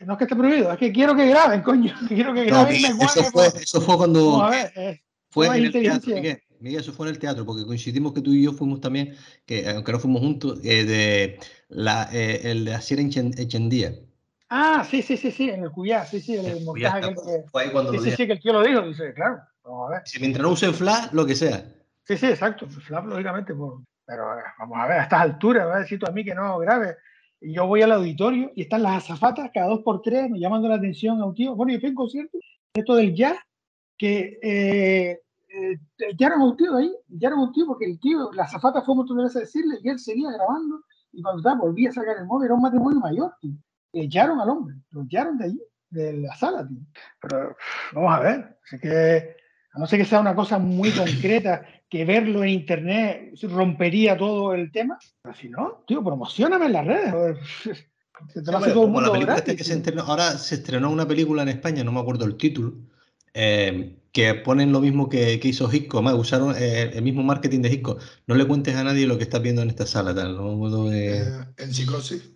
no 0.00 0.12
es 0.12 0.18
que 0.18 0.24
esté 0.24 0.36
prohibido, 0.36 0.72
es 0.72 0.78
que 0.78 0.92
quiero 0.92 1.14
que 1.14 1.26
graben, 1.26 1.62
coño, 1.62 1.94
quiero 2.08 2.34
que 2.34 2.44
graben. 2.44 2.82
No, 2.82 3.04
eso, 3.04 3.24
fue, 3.24 3.46
eso 3.48 3.80
fue 3.80 3.96
cuando... 3.96 4.42
a 4.42 4.50
ver, 4.50 4.72
eh, 4.76 5.00
fue 5.30 5.46
en 5.46 5.64
el 5.64 5.72
teatro, 5.72 6.14
Miguel, 6.14 6.42
Miguel, 6.60 6.80
eso 6.80 6.92
fue 6.92 7.08
en 7.08 7.14
el 7.14 7.18
teatro, 7.18 7.44
porque 7.44 7.66
coincidimos 7.66 8.12
que 8.12 8.20
tú 8.20 8.32
y 8.32 8.44
yo 8.44 8.52
fuimos 8.52 8.80
también, 8.80 9.14
que 9.44 9.68
aunque 9.68 9.92
no 9.92 9.98
fuimos 9.98 10.22
juntos, 10.22 10.60
eh, 10.64 10.84
de 10.84 11.38
la, 11.68 12.08
eh, 12.12 12.40
el 12.44 12.64
de 12.64 12.74
Asier 12.74 13.00
Echendía. 13.00 13.94
Ah, 14.48 14.86
sí, 14.88 15.02
sí, 15.02 15.16
sí, 15.16 15.32
sí, 15.32 15.50
en 15.50 15.64
el 15.64 15.70
Cuyá, 15.70 16.06
sí, 16.06 16.20
sí, 16.20 16.36
el, 16.36 16.46
el 16.46 16.64
montaje 16.64 17.00
que, 17.00 17.44
fue 17.50 17.64
ahí 17.64 17.70
cuando 17.70 17.90
sí, 17.90 17.96
lo 17.96 18.02
sí, 18.04 18.10
sí, 18.12 18.26
que 18.26 18.34
el 18.34 18.40
tío 18.40 18.52
lo 18.52 18.62
dijo, 18.62 18.82
dice, 18.82 19.12
claro, 19.12 19.40
vamos 19.64 19.88
a 19.88 19.94
ver. 19.94 20.02
Si 20.04 20.20
mientras 20.20 20.42
no 20.42 20.52
usen 20.52 20.74
flash, 20.74 21.08
lo 21.12 21.26
que 21.26 21.34
sea. 21.34 21.64
Sí, 22.06 22.16
sí, 22.18 22.26
exacto, 22.26 22.68
Flap, 22.68 23.06
lógicamente, 23.06 23.54
por, 23.54 23.80
pero 24.06 24.24
vamos 24.58 24.78
a 24.78 24.86
ver, 24.86 24.98
a 25.00 25.02
estas 25.04 25.20
alturas, 25.20 25.66
vas 25.66 25.76
a 25.76 25.80
decir 25.80 25.98
tú 25.98 26.06
a 26.06 26.12
mí 26.12 26.24
que 26.24 26.34
no 26.34 26.58
grave. 26.58 26.96
Yo 27.40 27.66
voy 27.66 27.82
al 27.82 27.92
auditorio 27.92 28.50
y 28.54 28.62
están 28.62 28.82
las 28.82 29.04
azafatas 29.04 29.50
cada 29.52 29.68
dos 29.68 29.80
por 29.80 30.00
tres 30.02 30.30
me 30.30 30.38
llamando 30.38 30.68
la 30.68 30.76
atención 30.76 31.20
a 31.20 31.26
un 31.26 31.34
tío. 31.34 31.54
Bueno, 31.54 31.72
yo 31.72 31.80
fui 31.80 31.90
en 31.90 31.94
concierto, 31.94 32.38
esto 32.72 32.94
del 32.94 33.14
jazz, 33.14 33.36
que 33.96 34.38
eh, 34.42 35.20
eh, 35.48 35.78
ya 36.18 36.28
era 36.28 36.36
un 36.36 36.56
tío 36.56 36.76
ahí, 36.76 36.92
ya 37.08 37.28
era 37.28 37.36
un 37.36 37.52
tío 37.52 37.66
porque 37.66 37.86
el 37.86 38.00
tío, 38.00 38.32
la 38.32 38.44
azafata 38.44 38.82
fue 38.82 38.94
de 38.96 39.22
veces 39.22 39.36
a 39.36 39.40
decirle 39.40 39.78
y 39.82 39.88
él 39.88 39.98
seguía 39.98 40.30
grabando 40.32 40.80
y 41.12 41.22
cuando 41.22 41.38
estaba, 41.38 41.60
volvía 41.60 41.90
a 41.90 41.92
sacar 41.92 42.16
el 42.18 42.26
móvil, 42.26 42.46
era 42.46 42.54
un 42.54 42.62
matrimonio 42.62 43.00
mayor, 43.00 43.32
tío. 43.40 43.52
Echaron 43.92 44.40
al 44.40 44.50
hombre, 44.50 44.74
lo 44.90 45.02
echaron 45.02 45.38
de 45.38 45.44
allí, 45.44 45.62
de 45.90 46.12
la 46.14 46.34
sala, 46.34 46.66
tío. 46.66 46.78
Pero 47.20 47.56
vamos 47.92 48.14
a 48.14 48.20
ver, 48.20 48.58
así 48.64 48.78
que 48.80 49.36
a 49.74 49.78
no 49.78 49.86
ser 49.86 49.98
que 49.98 50.04
sea 50.04 50.20
una 50.20 50.34
cosa 50.34 50.58
muy 50.58 50.90
concreta, 50.90 51.66
que 51.88 52.04
verlo 52.04 52.42
en 52.44 52.50
internet 52.50 53.34
rompería 53.42 54.16
todo 54.16 54.54
el 54.54 54.70
tema, 54.72 54.98
pero 55.22 55.34
si 55.34 55.48
no, 55.48 55.84
tío, 55.86 56.02
promocioname 56.02 56.66
en 56.66 56.72
las 56.72 56.86
redes. 56.86 57.14
Se 58.32 58.42
te 58.42 58.52
lo 58.52 58.58
hace 58.58 58.70
todo 58.70 58.84
el 58.84 58.90
mundo 58.92 59.12
gratis, 59.12 59.56
que 59.56 59.64
se 59.64 59.70
tío. 59.70 59.78
estrenó, 59.78 60.02
ahora 60.02 60.38
se 60.38 60.54
estrenó 60.56 60.90
una 60.90 61.06
película 61.06 61.42
en 61.42 61.48
España, 61.48 61.82
no 61.82 61.90
me 61.92 62.00
acuerdo 62.00 62.24
el 62.24 62.36
título, 62.36 62.74
eh, 63.34 63.96
que 64.12 64.34
ponen 64.34 64.70
lo 64.70 64.80
mismo 64.80 65.08
que, 65.08 65.40
que 65.40 65.48
hizo 65.48 65.68
Hitchcock, 65.72 65.96
además 65.96 66.14
usaron 66.14 66.54
eh, 66.56 66.92
el 66.94 67.02
mismo 67.02 67.24
marketing 67.24 67.62
de 67.62 67.72
Hitchcock. 67.72 68.00
No 68.28 68.36
le 68.36 68.46
cuentes 68.46 68.76
a 68.76 68.84
nadie 68.84 69.06
lo 69.08 69.18
que 69.18 69.24
estás 69.24 69.42
viendo 69.42 69.60
en 69.62 69.70
esta 69.70 69.86
sala, 69.86 70.14
tal. 70.14 70.36
No, 70.36 70.88
de- 70.88 71.18
Eh, 71.18 71.24
en 71.58 71.74
psicosis. 71.74 72.30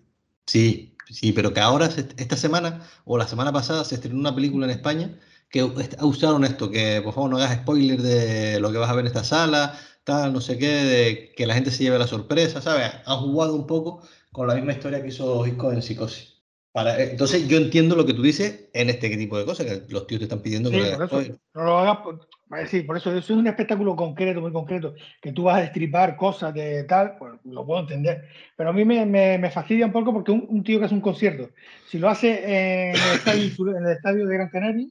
Sí, 0.47 0.97
sí, 1.09 1.31
pero 1.31 1.53
que 1.53 1.61
ahora, 1.61 1.87
esta 1.87 2.37
semana 2.37 2.81
o 3.05 3.17
la 3.17 3.29
semana 3.29 3.53
pasada, 3.53 3.85
se 3.85 3.95
estrenó 3.95 4.19
una 4.19 4.35
película 4.35 4.65
en 4.67 4.73
España 4.73 5.11
que 5.51 5.63
usaron 6.03 6.45
esto, 6.45 6.71
que 6.71 7.01
por 7.03 7.15
favor 7.15 7.31
no 7.31 7.37
hagas 7.39 7.55
spoiler 7.59 8.01
de 8.03 8.61
lo 8.61 8.71
que 8.71 8.79
vas 8.79 8.91
a 8.91 8.95
ver 8.95 9.03
en 9.03 9.07
esta 9.09 9.25
sala, 9.25 9.75
tal, 10.05 10.33
no 10.33 10.41
sé 10.41 10.59
qué, 10.59 10.67
de 10.69 11.33
que 11.37 11.47
la 11.47 11.55
gente 11.55 11.71
se 11.71 11.85
lleve 11.85 11.99
la 11.99 12.07
sorpresa, 12.07 12.61
¿sabes? 12.61 12.91
Han 13.07 13.19
jugado 13.19 13.55
un 13.55 13.67
poco 13.67 14.03
con 14.33 14.47
la 14.47 14.55
misma 14.55 14.73
historia 14.73 15.03
que 15.03 15.09
hizo 15.09 15.47
Hitchcock 15.47 15.73
en 15.73 15.83
Psicosis. 15.83 16.35
Para, 16.73 16.99
eh, 17.03 17.11
entonces 17.13 17.49
yo 17.49 17.57
entiendo 17.59 17.97
lo 17.97 18.05
que 18.07 18.15
tú 18.15 18.23
dices 18.23 18.69
en 18.75 18.91
este 18.91 19.09
tipo 19.17 19.39
de 19.39 19.45
cosas, 19.47 19.67
que 19.67 19.93
los 19.93 20.07
tíos 20.07 20.21
te 20.21 20.25
están 20.27 20.43
pidiendo 20.43 20.73
que 20.73 20.77
Sí, 20.77 20.83
hagas 20.83 20.99
por 20.99 21.05
eso, 21.07 21.23
spoiler. 21.23 21.39
no 21.55 21.65
lo 21.65 21.79
hagas, 21.79 21.99
por, 21.99 22.29
sí, 22.69 22.83
por 22.83 22.97
eso 22.97 23.11
eso 23.11 23.19
es 23.33 23.39
un 23.39 23.47
espectáculo 23.47 23.97
concreto, 23.97 24.41
muy 24.41 24.53
concreto, 24.53 24.95
que 25.21 25.33
tú 25.33 25.45
vas 25.45 25.59
a 25.59 25.61
destripar 25.63 26.17
cosas 26.17 26.55
de 26.55 26.85
tal, 26.85 27.17
pues 27.19 27.33
lo 27.45 27.65
puedo 27.67 27.81
entender. 27.81 28.29
Pero 28.57 28.71
a 28.71 28.73
mí 28.73 28.85
me, 28.85 29.07
me, 29.07 29.39
me 29.39 29.51
fastidia 29.51 29.87
un 29.87 29.93
poco 29.93 30.13
porque 30.13 30.31
un, 30.33 30.47
un, 30.49 30.63
tío 30.63 30.79
que 30.79 30.85
hace 30.85 30.95
un 30.95 31.01
concierto, 31.01 31.51
si 31.89 31.99
lo 31.99 32.09
hace 32.09 32.91
en 32.91 32.97
el 32.97 33.13
estadio, 33.17 33.77
en 33.77 33.87
el 33.87 33.93
estadio 33.93 34.27
de 34.27 34.35
Gran 34.35 34.49
Canaria, 34.51 34.87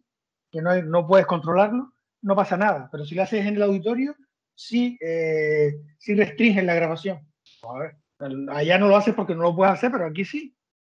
que 0.52 0.62
no, 0.62 0.70
hay, 0.72 0.84
no 0.84 1.06
puedes 1.08 1.26
controlarlo, 1.26 1.94
no 2.22 2.36
pasa 2.36 2.58
nada. 2.58 2.90
Pero 2.92 3.06
si 3.06 3.16
lo 3.16 3.24
haces 3.24 3.46
en 3.46 3.56
el 3.56 3.62
auditorio, 3.64 4.16
sí, 4.56 4.98
eh, 5.02 5.74
sí 5.98 6.16
restringen 6.16 6.66
la 6.66 6.76
grabación. 6.76 7.20
A 7.64 7.80
ver, 7.80 7.96
allá 8.50 8.78
no 8.78 8.88
lo 8.88 8.96
haces 8.98 9.14
porque 9.14 9.36
no 9.36 9.42
lo 9.44 9.56
puedes 9.56 9.74
hacer, 9.74 9.92
pero 9.92 10.06
aquí 10.06 10.26
sí. 10.26 10.54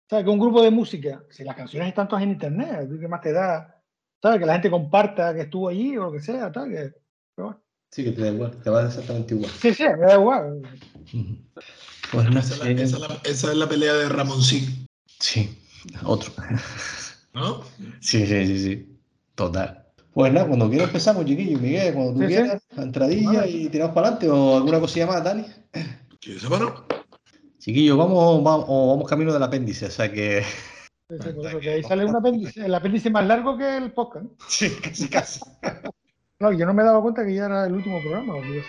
¿Sabes? 0.09 0.25
Que 0.25 0.31
un 0.31 0.39
grupo 0.39 0.61
de 0.61 0.69
música, 0.71 1.23
si 1.29 1.43
las 1.43 1.55
canciones 1.55 1.89
están 1.89 2.07
todas 2.07 2.23
en 2.23 2.31
internet, 2.31 2.89
¿qué 2.99 3.07
más 3.07 3.21
te 3.21 3.31
da? 3.31 3.81
¿Sabes? 4.21 4.39
Que 4.39 4.45
la 4.45 4.53
gente 4.53 4.69
comparta 4.69 5.33
que 5.33 5.41
estuvo 5.41 5.69
allí 5.69 5.97
o 5.97 6.03
lo 6.05 6.11
que 6.11 6.19
sea, 6.19 6.51
tal. 6.51 6.69
Que, 6.69 6.91
pero 7.35 7.47
bueno. 7.47 7.63
Sí, 7.89 8.03
que 8.03 8.11
te 8.11 8.21
da 8.21 8.29
igual, 8.29 8.51
te 8.63 8.69
va 8.69 8.85
exactamente 8.85 9.33
igual. 9.35 9.51
Sí, 9.51 9.73
sí, 9.73 9.83
me 9.83 10.05
da 10.07 10.15
igual. 10.15 10.61
Pues 12.11 12.29
no 12.29 12.39
Esa, 12.39 12.53
es 12.53 12.59
la, 12.59 12.65
sé. 12.65 12.71
esa 12.83 12.95
es 12.97 13.01
la- 13.01 13.21
esa 13.23 13.51
es 13.51 13.57
la 13.57 13.69
pelea 13.69 13.93
de 13.93 14.09
Ramoncín, 14.09 14.87
Sí, 15.19 15.57
otro. 16.05 16.31
¿no? 17.33 17.61
Sí, 18.01 18.25
sí, 18.27 18.45
sí, 18.47 18.59
sí. 18.59 18.92
Total. 19.35 19.79
Pues 20.13 20.31
nada, 20.31 20.47
cuando 20.47 20.69
quieras 20.69 20.87
empezamos, 20.89 21.25
chiquillo, 21.25 21.57
Miguel, 21.57 21.93
cuando 21.93 22.13
tú 22.13 22.19
Sí, 22.19 22.27
sí. 22.27 22.33
quieras, 22.33 22.61
entradilla 22.77 23.31
Vale. 23.39 23.49
y 23.49 23.69
tiramos 23.69 23.95
para 23.95 24.07
adelante 24.09 24.29
o 24.29 24.57
alguna 24.57 24.79
cosilla 24.79 25.07
más, 25.07 25.23
Dani. 25.23 25.45
Que 26.19 26.39
sepa, 26.39 26.59
¿no? 26.59 26.85
Chiquillo, 27.57 27.97
vamos, 27.97 28.43
vamos, 28.43 28.65
o 28.69 28.89
vamos 28.89 29.09
camino 29.09 29.33
del 29.33 29.41
apéndice, 29.41 29.87
o 29.87 29.89
sea 29.91 30.11
que. 30.11 30.43
Sí, 31.09 31.17
sí, 31.19 31.29
por 31.35 31.47
eso 31.47 31.59
que 31.59 31.69
ahí 31.71 31.83
sale 31.83 32.05
un 32.05 32.15
apéndice, 32.15 32.65
el 32.65 32.75
apéndice 32.75 33.09
más 33.09 33.25
largo 33.25 33.57
que 33.57 33.77
el 33.77 33.91
podcast. 33.91 34.25
Sí, 34.47 34.69
casi, 34.83 35.07
casi. 35.09 35.39
No, 36.39 36.51
yo 36.51 36.65
no 36.65 36.73
me 36.73 36.83
daba 36.83 37.01
cuenta 37.01 37.25
que 37.25 37.33
ya 37.33 37.45
era 37.45 37.65
el 37.65 37.73
último 37.73 37.99
programa. 38.01 38.35
o 38.35 38.41
que 38.41 38.49
iba 38.49 38.61